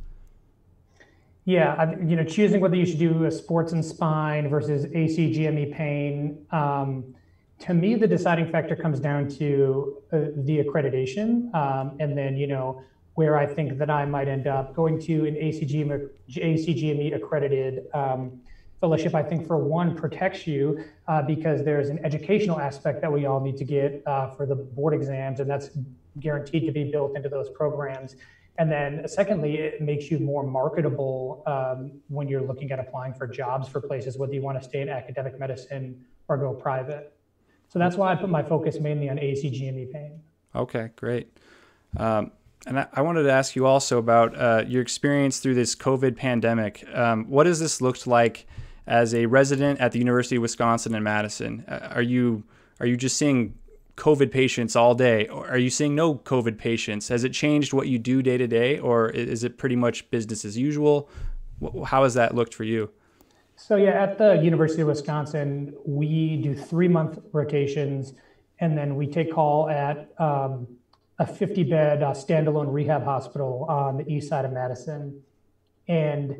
Yeah, 1.49 1.95
you 2.05 2.15
know, 2.15 2.23
choosing 2.23 2.61
whether 2.61 2.75
you 2.75 2.85
should 2.85 2.99
do 2.99 3.25
a 3.25 3.31
sports 3.31 3.71
and 3.71 3.83
spine 3.83 4.51
versus 4.51 4.85
ACGME 4.85 5.73
pain. 5.73 6.45
Um, 6.51 7.15
to 7.61 7.73
me, 7.73 7.95
the 7.95 8.05
deciding 8.05 8.51
factor 8.51 8.75
comes 8.75 8.99
down 8.99 9.27
to 9.39 9.97
uh, 10.13 10.17
the 10.35 10.63
accreditation, 10.63 11.51
um, 11.55 11.97
and 11.99 12.15
then 12.15 12.37
you 12.37 12.45
know 12.45 12.83
where 13.15 13.35
I 13.35 13.47
think 13.47 13.79
that 13.79 13.89
I 13.89 14.05
might 14.05 14.27
end 14.27 14.45
up 14.45 14.75
going 14.75 15.01
to 15.01 15.25
an 15.25 15.33
ACGME, 15.33 16.09
ACGME 16.29 17.15
accredited 17.15 17.87
um, 17.95 18.39
fellowship. 18.79 19.15
I 19.15 19.23
think 19.23 19.47
for 19.47 19.57
one 19.57 19.95
protects 19.95 20.45
you 20.45 20.83
uh, 21.07 21.23
because 21.23 21.65
there's 21.65 21.89
an 21.89 21.97
educational 22.05 22.59
aspect 22.59 23.01
that 23.01 23.11
we 23.11 23.25
all 23.25 23.39
need 23.39 23.57
to 23.57 23.65
get 23.65 24.03
uh, 24.05 24.29
for 24.29 24.45
the 24.45 24.53
board 24.53 24.93
exams, 24.93 25.39
and 25.39 25.49
that's 25.49 25.71
guaranteed 26.19 26.67
to 26.67 26.71
be 26.71 26.91
built 26.91 27.15
into 27.15 27.27
those 27.27 27.49
programs. 27.49 28.17
And 28.59 28.69
then 28.69 29.07
secondly, 29.07 29.55
it 29.55 29.81
makes 29.81 30.11
you 30.11 30.19
more 30.19 30.43
marketable 30.43 31.43
um, 31.47 31.93
when 32.09 32.27
you're 32.27 32.41
looking 32.41 32.71
at 32.71 32.79
applying 32.79 33.13
for 33.13 33.25
jobs 33.25 33.69
for 33.69 33.79
places, 33.79 34.17
whether 34.17 34.33
you 34.33 34.41
want 34.41 34.61
to 34.61 34.67
stay 34.67 34.81
in 34.81 34.89
academic 34.89 35.39
medicine 35.39 36.05
or 36.27 36.35
go 36.35 36.53
private. 36.53 37.13
So 37.69 37.79
that's 37.79 37.95
why 37.95 38.11
I 38.11 38.15
put 38.15 38.29
my 38.29 38.43
focus 38.43 38.77
mainly 38.81 39.09
on 39.09 39.15
ACGME 39.15 39.93
pain. 39.93 40.19
Okay, 40.53 40.89
great. 40.97 41.31
Um, 41.95 42.31
and 42.67 42.79
I, 42.79 42.87
I, 42.93 43.01
wanted 43.01 43.23
to 43.23 43.31
ask 43.31 43.55
you 43.55 43.65
also 43.65 43.97
about 43.97 44.35
uh, 44.35 44.65
your 44.67 44.81
experience 44.81 45.39
through 45.39 45.55
this 45.55 45.73
COVID 45.73 46.17
pandemic. 46.17 46.85
Um, 46.93 47.29
what 47.29 47.45
has 47.45 47.61
this 47.61 47.79
looked 47.79 48.07
like 48.07 48.45
as 48.85 49.15
a 49.15 49.25
resident 49.27 49.79
at 49.79 49.93
the 49.93 49.99
University 49.99 50.35
of 50.35 50.41
Wisconsin 50.41 50.93
in 50.93 51.03
Madison? 51.03 51.63
Uh, 51.67 51.87
are 51.91 52.01
you 52.01 52.43
are 52.81 52.85
you 52.85 52.97
just 52.97 53.17
seeing 53.17 53.55
COVID 53.99 54.31
patients 54.31 54.75
all 54.75 54.95
day? 54.95 55.27
Are 55.27 55.57
you 55.57 55.69
seeing 55.69 55.93
no 55.93 56.15
COVID 56.15 56.57
patients? 56.57 57.09
Has 57.09 57.23
it 57.23 57.33
changed 57.33 57.73
what 57.73 57.87
you 57.87 57.99
do 57.99 58.23
day 58.23 58.37
to 58.37 58.47
day, 58.47 58.79
or 58.79 59.09
is 59.09 59.43
it 59.43 59.57
pretty 59.57 59.75
much 59.75 60.09
business 60.09 60.45
as 60.45 60.57
usual? 60.57 61.09
How 61.85 62.03
has 62.03 62.13
that 62.13 62.33
looked 62.33 62.53
for 62.53 62.63
you? 62.63 62.91
So, 63.57 63.75
yeah, 63.75 64.01
at 64.01 64.17
the 64.17 64.35
University 64.35 64.81
of 64.81 64.87
Wisconsin, 64.87 65.75
we 65.85 66.37
do 66.37 66.55
three 66.55 66.87
month 66.87 67.19
rotations, 67.33 68.13
and 68.59 68.77
then 68.77 68.95
we 68.95 69.05
take 69.05 69.33
call 69.33 69.69
at 69.69 70.09
um, 70.17 70.65
a 71.19 71.27
50 71.27 71.65
bed 71.65 72.01
uh, 72.01 72.11
standalone 72.11 72.71
rehab 72.71 73.03
hospital 73.03 73.65
on 73.67 73.97
the 73.97 74.09
east 74.09 74.29
side 74.29 74.45
of 74.45 74.53
Madison. 74.53 75.21
And 75.89 76.37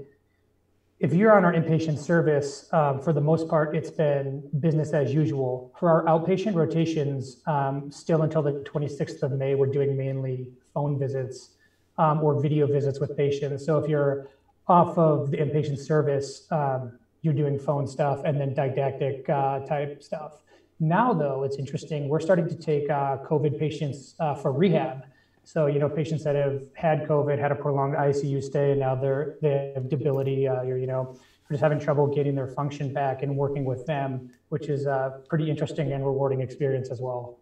if 1.00 1.14
you're 1.14 1.32
on 1.32 1.46
our 1.46 1.54
inpatient 1.54 1.98
service, 1.98 2.68
um, 2.74 3.00
for 3.00 3.14
the 3.14 3.22
most 3.22 3.48
part, 3.48 3.74
it's 3.74 3.90
been 3.90 4.44
business 4.60 4.92
as 4.92 5.14
usual. 5.14 5.74
For 5.80 5.90
our 5.90 6.04
outpatient 6.06 6.56
rotations, 6.56 7.42
um, 7.48 7.90
still 7.90 8.24
until 8.24 8.42
the 8.42 8.64
26th 8.66 9.24
of 9.24 9.32
May, 9.32 9.56
we're 9.56 9.68
doing 9.68 9.96
mainly 9.96 10.48
phone 10.74 11.00
visits 11.00 11.52
um, 11.98 12.22
or 12.22 12.42
video 12.42 12.68
visits 12.68 13.00
with 13.00 13.16
patients. 13.16 13.66
So 13.66 13.78
if 13.78 13.90
you're 13.90 14.28
off 14.68 14.98
of 14.98 15.32
the 15.32 15.38
inpatient 15.38 15.80
service, 15.80 16.46
um, 16.52 17.00
you're 17.22 17.34
doing 17.34 17.58
phone 17.58 17.88
stuff 17.88 18.22
and 18.26 18.40
then 18.40 18.54
didactic 18.54 19.28
uh, 19.30 19.60
type 19.60 20.04
stuff. 20.04 20.44
Now, 20.82 21.14
though, 21.14 21.44
it's 21.44 21.58
interesting. 21.58 22.10
We're 22.10 22.20
starting 22.20 22.48
to 22.50 22.56
take 22.56 22.90
uh, 22.90 23.18
COVID 23.26 23.58
patients 23.58 24.16
uh, 24.20 24.36
for 24.36 24.52
rehab. 24.52 25.04
So, 25.52 25.66
you 25.66 25.80
know, 25.80 25.90
patients 25.90 26.24
that 26.26 26.36
have 26.36 26.62
had 26.76 27.08
COVID, 27.08 27.40
had 27.40 27.52
a 27.52 27.56
prolonged 27.56 27.96
ICU 27.96 28.44
stay, 28.44 28.70
and 28.70 28.82
now 28.82 28.94
they're, 28.94 29.38
they 29.42 29.72
have 29.74 29.90
debility, 29.90 30.48
uh, 30.48 30.62
or, 30.62 30.78
you 30.78 30.86
know, 30.86 31.18
just 31.50 31.64
having 31.64 31.80
trouble 31.80 32.06
getting 32.06 32.36
their 32.36 32.46
function 32.46 32.94
back 32.94 33.24
and 33.24 33.36
working 33.36 33.66
with 33.66 33.84
them, 33.88 34.30
which 34.50 34.70
is 34.70 34.86
a 34.86 35.22
pretty 35.28 35.50
interesting 35.50 35.92
and 35.92 36.06
rewarding 36.06 36.42
experience 36.42 36.92
as 36.92 37.02
well. 37.02 37.40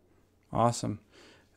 Awesome. 0.53 1.01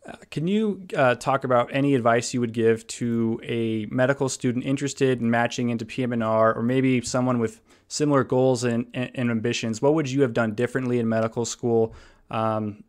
Uh, 0.05 0.17
can 0.33 0.49
you 0.49 0.85
uh, 0.97 1.15
talk 1.15 1.45
about 1.45 1.71
any 1.73 1.95
advice 1.95 2.35
you 2.35 2.41
would 2.41 2.53
give 2.53 2.85
to 2.89 3.41
a 3.45 3.87
medical 3.87 4.29
student 4.29 4.65
interested 4.65 5.21
in 5.21 5.31
matching 5.31 5.71
into 5.71 5.85
PM&R 5.85 6.53
or 6.53 6.65
maybe 6.65 7.01
someone 7.03 7.39
with 7.39 7.61
similar 7.87 8.25
goals 8.25 8.65
and, 8.65 8.87
and, 8.93 9.31
ambitions? 9.31 9.81
What 9.81 9.95
would 9.95 10.11
you 10.11 10.23
have 10.23 10.33
done 10.33 10.57
differently 10.57 10.99
in 10.99 11.09
medical 11.09 11.45
school? 11.45 11.95
Um, 12.29 12.83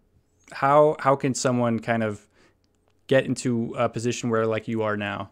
how, 0.51 0.95
how 0.97 1.15
can 1.15 1.35
someone 1.35 1.79
kind 1.79 2.01
of 2.01 2.25
get 3.11 3.25
into 3.25 3.75
a 3.77 3.89
position 3.89 4.29
where 4.29 4.47
like 4.47 4.69
you 4.69 4.83
are 4.83 4.95
now? 4.95 5.29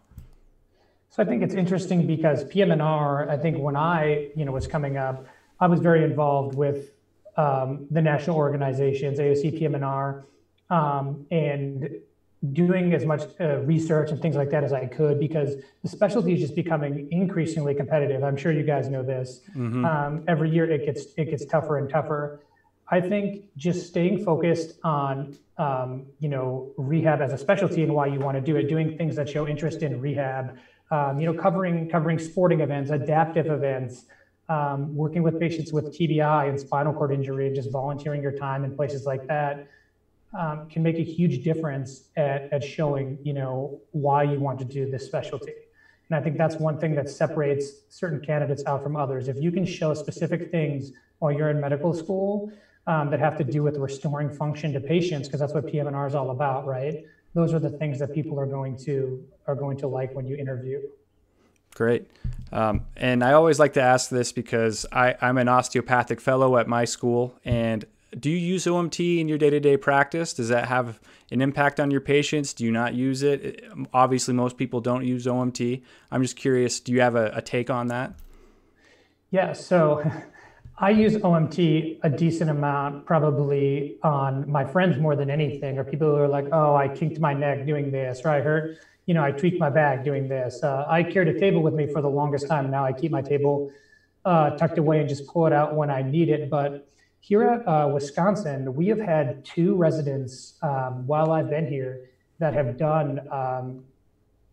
So 1.08 1.22
I 1.22 1.26
think 1.26 1.42
it's 1.42 1.54
interesting 1.54 2.06
because 2.06 2.44
PM&R, 2.44 3.30
I 3.30 3.38
think 3.38 3.56
when 3.56 3.74
I, 3.74 4.28
you 4.36 4.44
know, 4.44 4.52
was 4.52 4.66
coming 4.66 4.98
up, 4.98 5.26
I 5.58 5.66
was 5.66 5.80
very 5.80 6.04
involved 6.04 6.54
with 6.54 6.90
um, 7.38 7.86
the 7.90 8.02
national 8.02 8.36
organizations, 8.36 9.18
AOC, 9.18 9.58
PM&R, 9.58 10.26
um, 10.68 11.26
and 11.30 11.88
doing 12.52 12.92
as 12.92 13.06
much 13.06 13.22
uh, 13.40 13.60
research 13.60 14.10
and 14.10 14.20
things 14.20 14.36
like 14.36 14.50
that 14.50 14.62
as 14.62 14.74
I 14.74 14.84
could 14.84 15.18
because 15.18 15.56
the 15.82 15.88
specialty 15.88 16.34
is 16.34 16.40
just 16.40 16.54
becoming 16.54 17.08
increasingly 17.10 17.74
competitive. 17.74 18.22
I'm 18.22 18.36
sure 18.36 18.52
you 18.52 18.62
guys 18.62 18.88
know 18.88 19.02
this. 19.02 19.40
Mm-hmm. 19.56 19.86
Um, 19.86 20.24
every 20.28 20.50
year 20.50 20.70
it 20.70 20.84
gets 20.84 21.06
it 21.16 21.30
gets 21.30 21.46
tougher 21.46 21.78
and 21.78 21.88
tougher. 21.88 22.40
I 22.90 23.00
think 23.00 23.36
just 23.56 23.86
staying 23.86 24.18
focused 24.18 24.72
on 24.82 25.28
um, 25.58 26.06
you 26.18 26.28
know 26.28 26.66
rehab 26.76 27.20
as 27.22 27.32
a 27.32 27.38
specialty 27.38 27.82
and 27.82 27.94
why 27.94 28.06
you 28.06 28.20
want 28.20 28.36
to 28.36 28.40
do 28.40 28.56
it, 28.56 28.66
doing 28.66 28.90
things 28.90 29.14
that 29.16 29.28
show 29.28 29.46
interest 29.46 29.82
in 29.82 29.98
rehab, 29.98 30.52
um, 30.90 31.18
you 31.20 31.26
know 31.26 31.34
covering 31.34 31.86
covering 31.86 32.18
sporting 32.18 32.60
events, 32.60 32.90
adaptive 32.90 33.48
events, 33.50 34.04
um, 34.48 34.94
working 34.94 35.22
with 35.22 35.38
patients 35.38 35.72
with 35.72 35.90
TBI 35.90 36.48
and 36.48 36.58
spinal 36.58 36.92
cord 36.92 37.12
injury, 37.12 37.46
and 37.46 37.54
just 37.54 37.70
volunteering 37.70 38.22
your 38.22 38.32
time 38.32 38.64
in 38.64 38.72
places 38.72 39.06
like 39.06 39.24
that 39.28 39.58
um, 40.38 40.62
can 40.68 40.82
make 40.82 40.98
a 40.98 41.02
huge 41.02 41.40
difference 41.40 42.02
at, 42.16 42.44
at 42.52 42.62
showing 42.62 43.18
you 43.22 43.32
know 43.32 43.72
why 43.92 44.22
you 44.22 44.40
want 44.40 44.58
to 44.58 44.64
do 44.64 44.86
this 44.86 45.04
specialty. 45.04 45.54
And 46.08 46.16
I 46.16 46.20
think 46.20 46.36
that's 46.36 46.58
one 46.58 46.76
thing 46.76 46.94
that 46.96 47.08
separates 47.08 47.74
certain 47.88 48.18
candidates 48.18 48.62
out 48.66 48.82
from 48.82 48.96
others. 48.96 49.28
If 49.28 49.38
you 49.38 49.52
can 49.52 49.64
show 49.64 49.94
specific 49.94 50.44
things 50.50 50.92
while 51.20 51.30
you're 51.30 51.50
in 51.50 51.60
medical 51.60 51.92
school 51.94 52.44
um, 52.86 53.10
that 53.10 53.20
have 53.20 53.36
to 53.38 53.44
do 53.44 53.62
with 53.62 53.76
restoring 53.76 54.30
function 54.30 54.72
to 54.72 54.80
patients, 54.80 55.28
because 55.28 55.40
that's 55.40 55.54
what 55.54 55.66
PM&R 55.66 56.06
is 56.06 56.14
all 56.14 56.30
about, 56.30 56.66
right? 56.66 57.04
Those 57.34 57.54
are 57.54 57.58
the 57.58 57.70
things 57.70 57.98
that 58.00 58.12
people 58.12 58.38
are 58.40 58.46
going 58.46 58.76
to 58.78 59.24
are 59.46 59.54
going 59.54 59.76
to 59.78 59.86
like 59.86 60.14
when 60.14 60.26
you 60.26 60.36
interview. 60.36 60.80
Great. 61.74 62.08
Um, 62.52 62.86
and 62.96 63.22
I 63.22 63.32
always 63.32 63.58
like 63.60 63.74
to 63.74 63.82
ask 63.82 64.10
this 64.10 64.32
because 64.32 64.84
I, 64.90 65.14
I'm 65.20 65.38
an 65.38 65.48
osteopathic 65.48 66.20
fellow 66.20 66.56
at 66.56 66.66
my 66.66 66.84
school, 66.84 67.38
and 67.44 67.84
do 68.18 68.28
you 68.28 68.36
use 68.36 68.64
OMT 68.66 69.20
in 69.20 69.28
your 69.28 69.38
day-to-day 69.38 69.76
practice? 69.76 70.32
Does 70.32 70.48
that 70.48 70.66
have 70.66 70.98
an 71.30 71.40
impact 71.40 71.78
on 71.78 71.90
your 71.92 72.00
patients? 72.00 72.52
Do 72.52 72.64
you 72.64 72.72
not 72.72 72.94
use 72.94 73.22
it? 73.22 73.64
Obviously, 73.94 74.34
most 74.34 74.56
people 74.56 74.80
don't 74.80 75.04
use 75.04 75.26
OMT. 75.26 75.82
I'm 76.10 76.22
just 76.22 76.36
curious. 76.36 76.80
Do 76.80 76.92
you 76.92 77.00
have 77.02 77.14
a, 77.14 77.30
a 77.34 77.42
take 77.42 77.70
on 77.70 77.86
that? 77.86 78.14
Yeah. 79.30 79.52
So 79.52 80.02
I 80.82 80.90
use 80.90 81.14
OMT 81.14 81.98
a 82.02 82.08
decent 82.08 82.48
amount, 82.48 83.04
probably 83.04 83.98
on 84.02 84.50
my 84.50 84.64
friends 84.64 84.98
more 84.98 85.14
than 85.14 85.28
anything, 85.28 85.76
or 85.76 85.84
people 85.84 86.08
who 86.08 86.16
are 86.16 86.28
like, 86.28 86.48
"Oh, 86.52 86.74
I 86.74 86.88
kinked 86.88 87.20
my 87.20 87.34
neck 87.34 87.66
doing 87.66 87.90
this," 87.90 88.22
or 88.24 88.30
"I 88.30 88.40
hurt, 88.40 88.70
you 89.04 89.12
know, 89.12 89.22
I 89.22 89.30
tweaked 89.30 89.60
my 89.60 89.68
back 89.68 90.02
doing 90.02 90.26
this." 90.26 90.62
Uh, 90.62 90.86
I 90.88 91.02
carried 91.02 91.28
a 91.28 91.34
table 91.34 91.62
with 91.62 91.74
me 91.74 91.86
for 91.86 92.00
the 92.00 92.08
longest 92.08 92.46
time. 92.46 92.70
Now 92.70 92.82
I 92.86 92.94
keep 92.94 93.12
my 93.12 93.20
table 93.20 93.62
uh, 94.24 94.50
tucked 94.52 94.78
away 94.78 95.00
and 95.00 95.08
just 95.08 95.26
pull 95.26 95.46
it 95.46 95.52
out 95.52 95.74
when 95.74 95.90
I 95.90 96.00
need 96.00 96.30
it. 96.30 96.48
But 96.48 96.72
here 97.20 97.42
at 97.42 97.60
uh, 97.66 97.86
Wisconsin, 97.90 98.74
we 98.74 98.88
have 98.88 99.00
had 99.00 99.34
two 99.44 99.76
residents 99.76 100.54
um, 100.62 101.06
while 101.06 101.30
I've 101.30 101.50
been 101.50 101.66
here 101.66 102.00
that 102.38 102.54
have 102.54 102.78
done 102.78 103.20
um, 103.30 103.84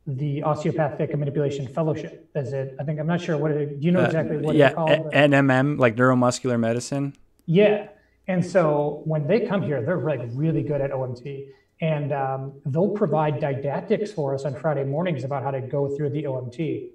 the 0.07 0.41
osteopathic 0.41 1.15
manipulation 1.17 1.67
fellowship. 1.67 2.29
Is 2.33 2.53
it? 2.53 2.75
I 2.79 2.83
think 2.83 2.99
I'm 2.99 3.07
not 3.07 3.21
sure 3.21 3.37
what 3.37 3.51
it. 3.51 3.79
Do 3.79 3.85
you 3.85 3.91
know 3.91 4.01
uh, 4.01 4.05
exactly 4.05 4.37
what 4.37 4.55
yeah, 4.55 4.67
it's 4.67 4.75
called? 4.75 4.89
NMM, 5.13 5.77
like 5.77 5.95
neuromuscular 5.97 6.57
medicine. 6.59 7.13
Yeah, 7.45 7.89
and 8.27 8.45
so 8.45 9.01
when 9.05 9.27
they 9.27 9.41
come 9.41 9.61
here, 9.61 9.81
they're 9.81 9.97
like 9.99 10.21
really 10.33 10.63
good 10.63 10.81
at 10.81 10.91
OMT. 10.91 11.47
and 11.79 12.11
um, 12.11 12.53
they'll 12.65 12.89
provide 12.89 13.39
didactics 13.39 14.11
for 14.11 14.33
us 14.33 14.45
on 14.45 14.55
Friday 14.55 14.83
mornings 14.83 15.23
about 15.23 15.43
how 15.43 15.51
to 15.51 15.61
go 15.61 15.95
through 15.95 16.09
the 16.09 16.23
OMT. 16.23 16.89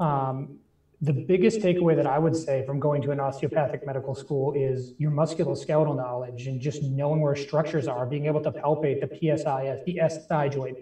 Um, 0.00 0.58
the 1.02 1.12
biggest 1.12 1.60
takeaway 1.60 1.94
that 1.94 2.06
I 2.06 2.18
would 2.18 2.34
say 2.34 2.64
from 2.64 2.80
going 2.80 3.02
to 3.02 3.10
an 3.10 3.20
osteopathic 3.20 3.84
medical 3.84 4.14
school 4.14 4.54
is 4.54 4.94
your 4.96 5.10
musculoskeletal 5.10 5.94
knowledge 5.94 6.46
and 6.46 6.58
just 6.58 6.82
knowing 6.82 7.20
where 7.20 7.36
structures 7.36 7.86
are, 7.86 8.06
being 8.06 8.24
able 8.24 8.42
to 8.42 8.50
palpate 8.50 9.00
the 9.00 9.06
PSIS, 9.06 9.84
the 9.84 10.00
SI 10.08 10.48
joint, 10.48 10.78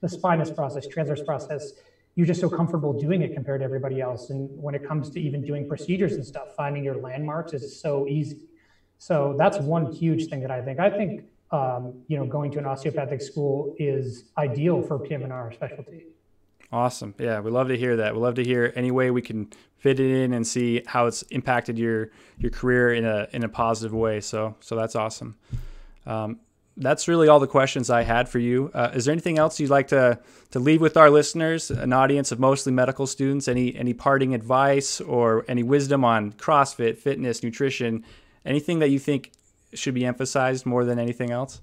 the 0.00 0.08
spinous 0.08 0.50
process, 0.50 0.86
transverse 0.86 1.22
process. 1.22 1.72
You're 2.14 2.26
just 2.26 2.40
so 2.40 2.48
comfortable 2.48 2.92
doing 2.92 3.22
it 3.22 3.34
compared 3.34 3.60
to 3.60 3.64
everybody 3.64 4.00
else. 4.00 4.30
And 4.30 4.50
when 4.60 4.74
it 4.74 4.86
comes 4.86 5.10
to 5.10 5.20
even 5.20 5.44
doing 5.44 5.68
procedures 5.68 6.14
and 6.14 6.24
stuff, 6.24 6.54
finding 6.56 6.82
your 6.82 6.96
landmarks 6.96 7.52
is 7.52 7.80
so 7.80 8.06
easy. 8.08 8.48
So 8.98 9.36
that's 9.38 9.58
one 9.58 9.92
huge 9.92 10.28
thing 10.28 10.40
that 10.40 10.50
I 10.50 10.60
think. 10.60 10.80
I 10.80 10.90
think 10.90 11.24
um, 11.50 12.02
you 12.08 12.18
know 12.18 12.26
going 12.26 12.50
to 12.52 12.58
an 12.58 12.66
osteopathic 12.66 13.22
school 13.22 13.74
is 13.78 14.24
ideal 14.36 14.82
for 14.82 14.98
PM&R 14.98 15.52
specialty. 15.52 16.06
Awesome. 16.70 17.14
Yeah, 17.18 17.40
we 17.40 17.50
love 17.50 17.68
to 17.68 17.76
hear 17.78 17.96
that. 17.96 18.14
We 18.14 18.20
love 18.20 18.34
to 18.34 18.44
hear 18.44 18.72
any 18.76 18.90
way 18.90 19.10
we 19.10 19.22
can 19.22 19.50
fit 19.78 19.98
it 20.00 20.10
in 20.10 20.34
and 20.34 20.46
see 20.46 20.82
how 20.86 21.06
it's 21.06 21.22
impacted 21.22 21.78
your 21.78 22.10
your 22.38 22.50
career 22.50 22.92
in 22.92 23.04
a 23.04 23.28
in 23.32 23.44
a 23.44 23.48
positive 23.48 23.94
way. 23.94 24.20
So 24.20 24.56
so 24.60 24.76
that's 24.76 24.94
awesome. 24.94 25.36
Um, 26.04 26.40
that's 26.78 27.08
really 27.08 27.28
all 27.28 27.40
the 27.40 27.46
questions 27.46 27.90
I 27.90 28.02
had 28.02 28.28
for 28.28 28.38
you. 28.38 28.70
Uh, 28.72 28.90
is 28.94 29.04
there 29.04 29.12
anything 29.12 29.38
else 29.38 29.60
you'd 29.60 29.70
like 29.70 29.88
to 29.88 30.18
to 30.50 30.58
leave 30.58 30.80
with 30.80 30.96
our 30.96 31.10
listeners, 31.10 31.70
an 31.70 31.92
audience 31.92 32.32
of 32.32 32.38
mostly 32.38 32.72
medical 32.72 33.06
students? 33.06 33.48
Any 33.48 33.74
any 33.76 33.92
parting 33.92 34.34
advice 34.34 35.00
or 35.00 35.44
any 35.48 35.62
wisdom 35.62 36.04
on 36.04 36.32
CrossFit, 36.32 36.98
fitness, 36.98 37.42
nutrition? 37.42 38.04
Anything 38.44 38.78
that 38.78 38.88
you 38.88 38.98
think 38.98 39.32
should 39.74 39.94
be 39.94 40.06
emphasized 40.06 40.64
more 40.64 40.84
than 40.84 40.98
anything 40.98 41.30
else? 41.30 41.60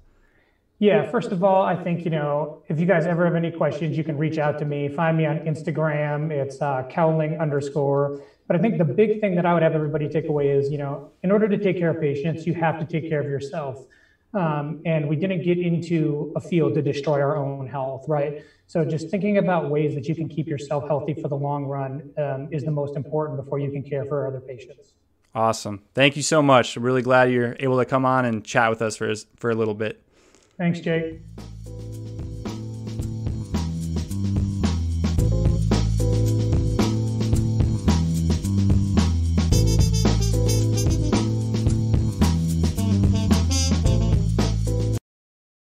Yeah, 0.78 1.10
first 1.10 1.32
of 1.32 1.42
all, 1.42 1.62
I 1.62 1.82
think, 1.82 2.04
you 2.04 2.12
know, 2.12 2.62
if 2.68 2.82
you 2.82 2.86
guys 2.86 3.06
ever 3.06 3.24
have 3.24 3.36
any 3.36 3.50
questions, 3.50 3.98
you 3.98 4.04
can 4.04 4.18
reach 4.18 4.38
out 4.38 4.60
to 4.60 4.66
me. 4.66 4.90
Find 4.90 5.18
me 5.18 5.26
on 5.26 5.40
Instagram. 5.40 6.32
It's 6.32 6.62
uh, 6.62 6.84
Cowling 6.90 7.40
underscore. 7.40 8.20
But 8.48 8.58
I 8.58 8.60
think 8.60 8.78
the 8.78 8.84
big 8.84 9.22
thing 9.22 9.36
that 9.36 9.46
I 9.46 9.54
would 9.54 9.64
have 9.64 9.74
everybody 9.74 10.10
take 10.10 10.28
away 10.28 10.50
is, 10.50 10.70
you 10.70 10.78
know, 10.78 11.12
in 11.24 11.32
order 11.32 11.48
to 11.48 11.58
take 11.58 11.78
care 11.78 11.92
of 11.92 12.02
patients, 12.02 12.46
you 12.46 12.54
have 12.56 12.78
to 12.80 12.86
take 12.86 13.10
care 13.10 13.22
of 13.22 13.26
yourself. 13.26 13.86
Um, 14.36 14.82
and 14.86 15.08
we 15.08 15.16
didn't 15.16 15.44
get 15.44 15.58
into 15.58 16.34
a 16.36 16.42
field 16.42 16.74
to 16.76 16.82
destroy 16.82 17.22
our 17.22 17.38
own 17.38 17.68
health, 17.68 18.06
right? 18.08 18.44
So 18.68 18.84
just 18.84 19.10
thinking 19.10 19.38
about 19.38 19.70
ways 19.70 19.96
that 19.96 20.08
you 20.08 20.16
can 20.16 20.28
keep 20.28 20.48
yourself 20.48 20.88
healthy 20.88 21.14
for 21.14 21.28
the 21.28 21.38
long 21.38 21.66
run 21.66 22.12
um, 22.18 22.50
is 22.52 22.64
the 22.64 22.72
most 22.72 22.96
important 22.96 23.38
before 23.38 23.60
you 23.60 23.72
can 23.72 23.84
care 23.84 24.04
for 24.06 24.28
other 24.28 24.42
patients. 24.42 24.94
Awesome. 25.34 25.82
Thank 25.94 26.16
you 26.16 26.22
so 26.22 26.42
much. 26.42 26.76
I'm 26.76 26.84
really 26.84 27.02
glad 27.02 27.32
you're 27.32 27.56
able 27.60 27.78
to 27.78 27.86
come 27.86 28.06
on 28.06 28.26
and 28.26 28.44
chat 28.44 28.70
with 28.70 28.82
us 28.82 28.96
for, 28.96 29.14
for 29.38 29.52
a 29.52 29.56
little 29.56 29.74
bit. 29.76 30.02
Thanks, 30.58 30.80
Jake. 30.80 31.22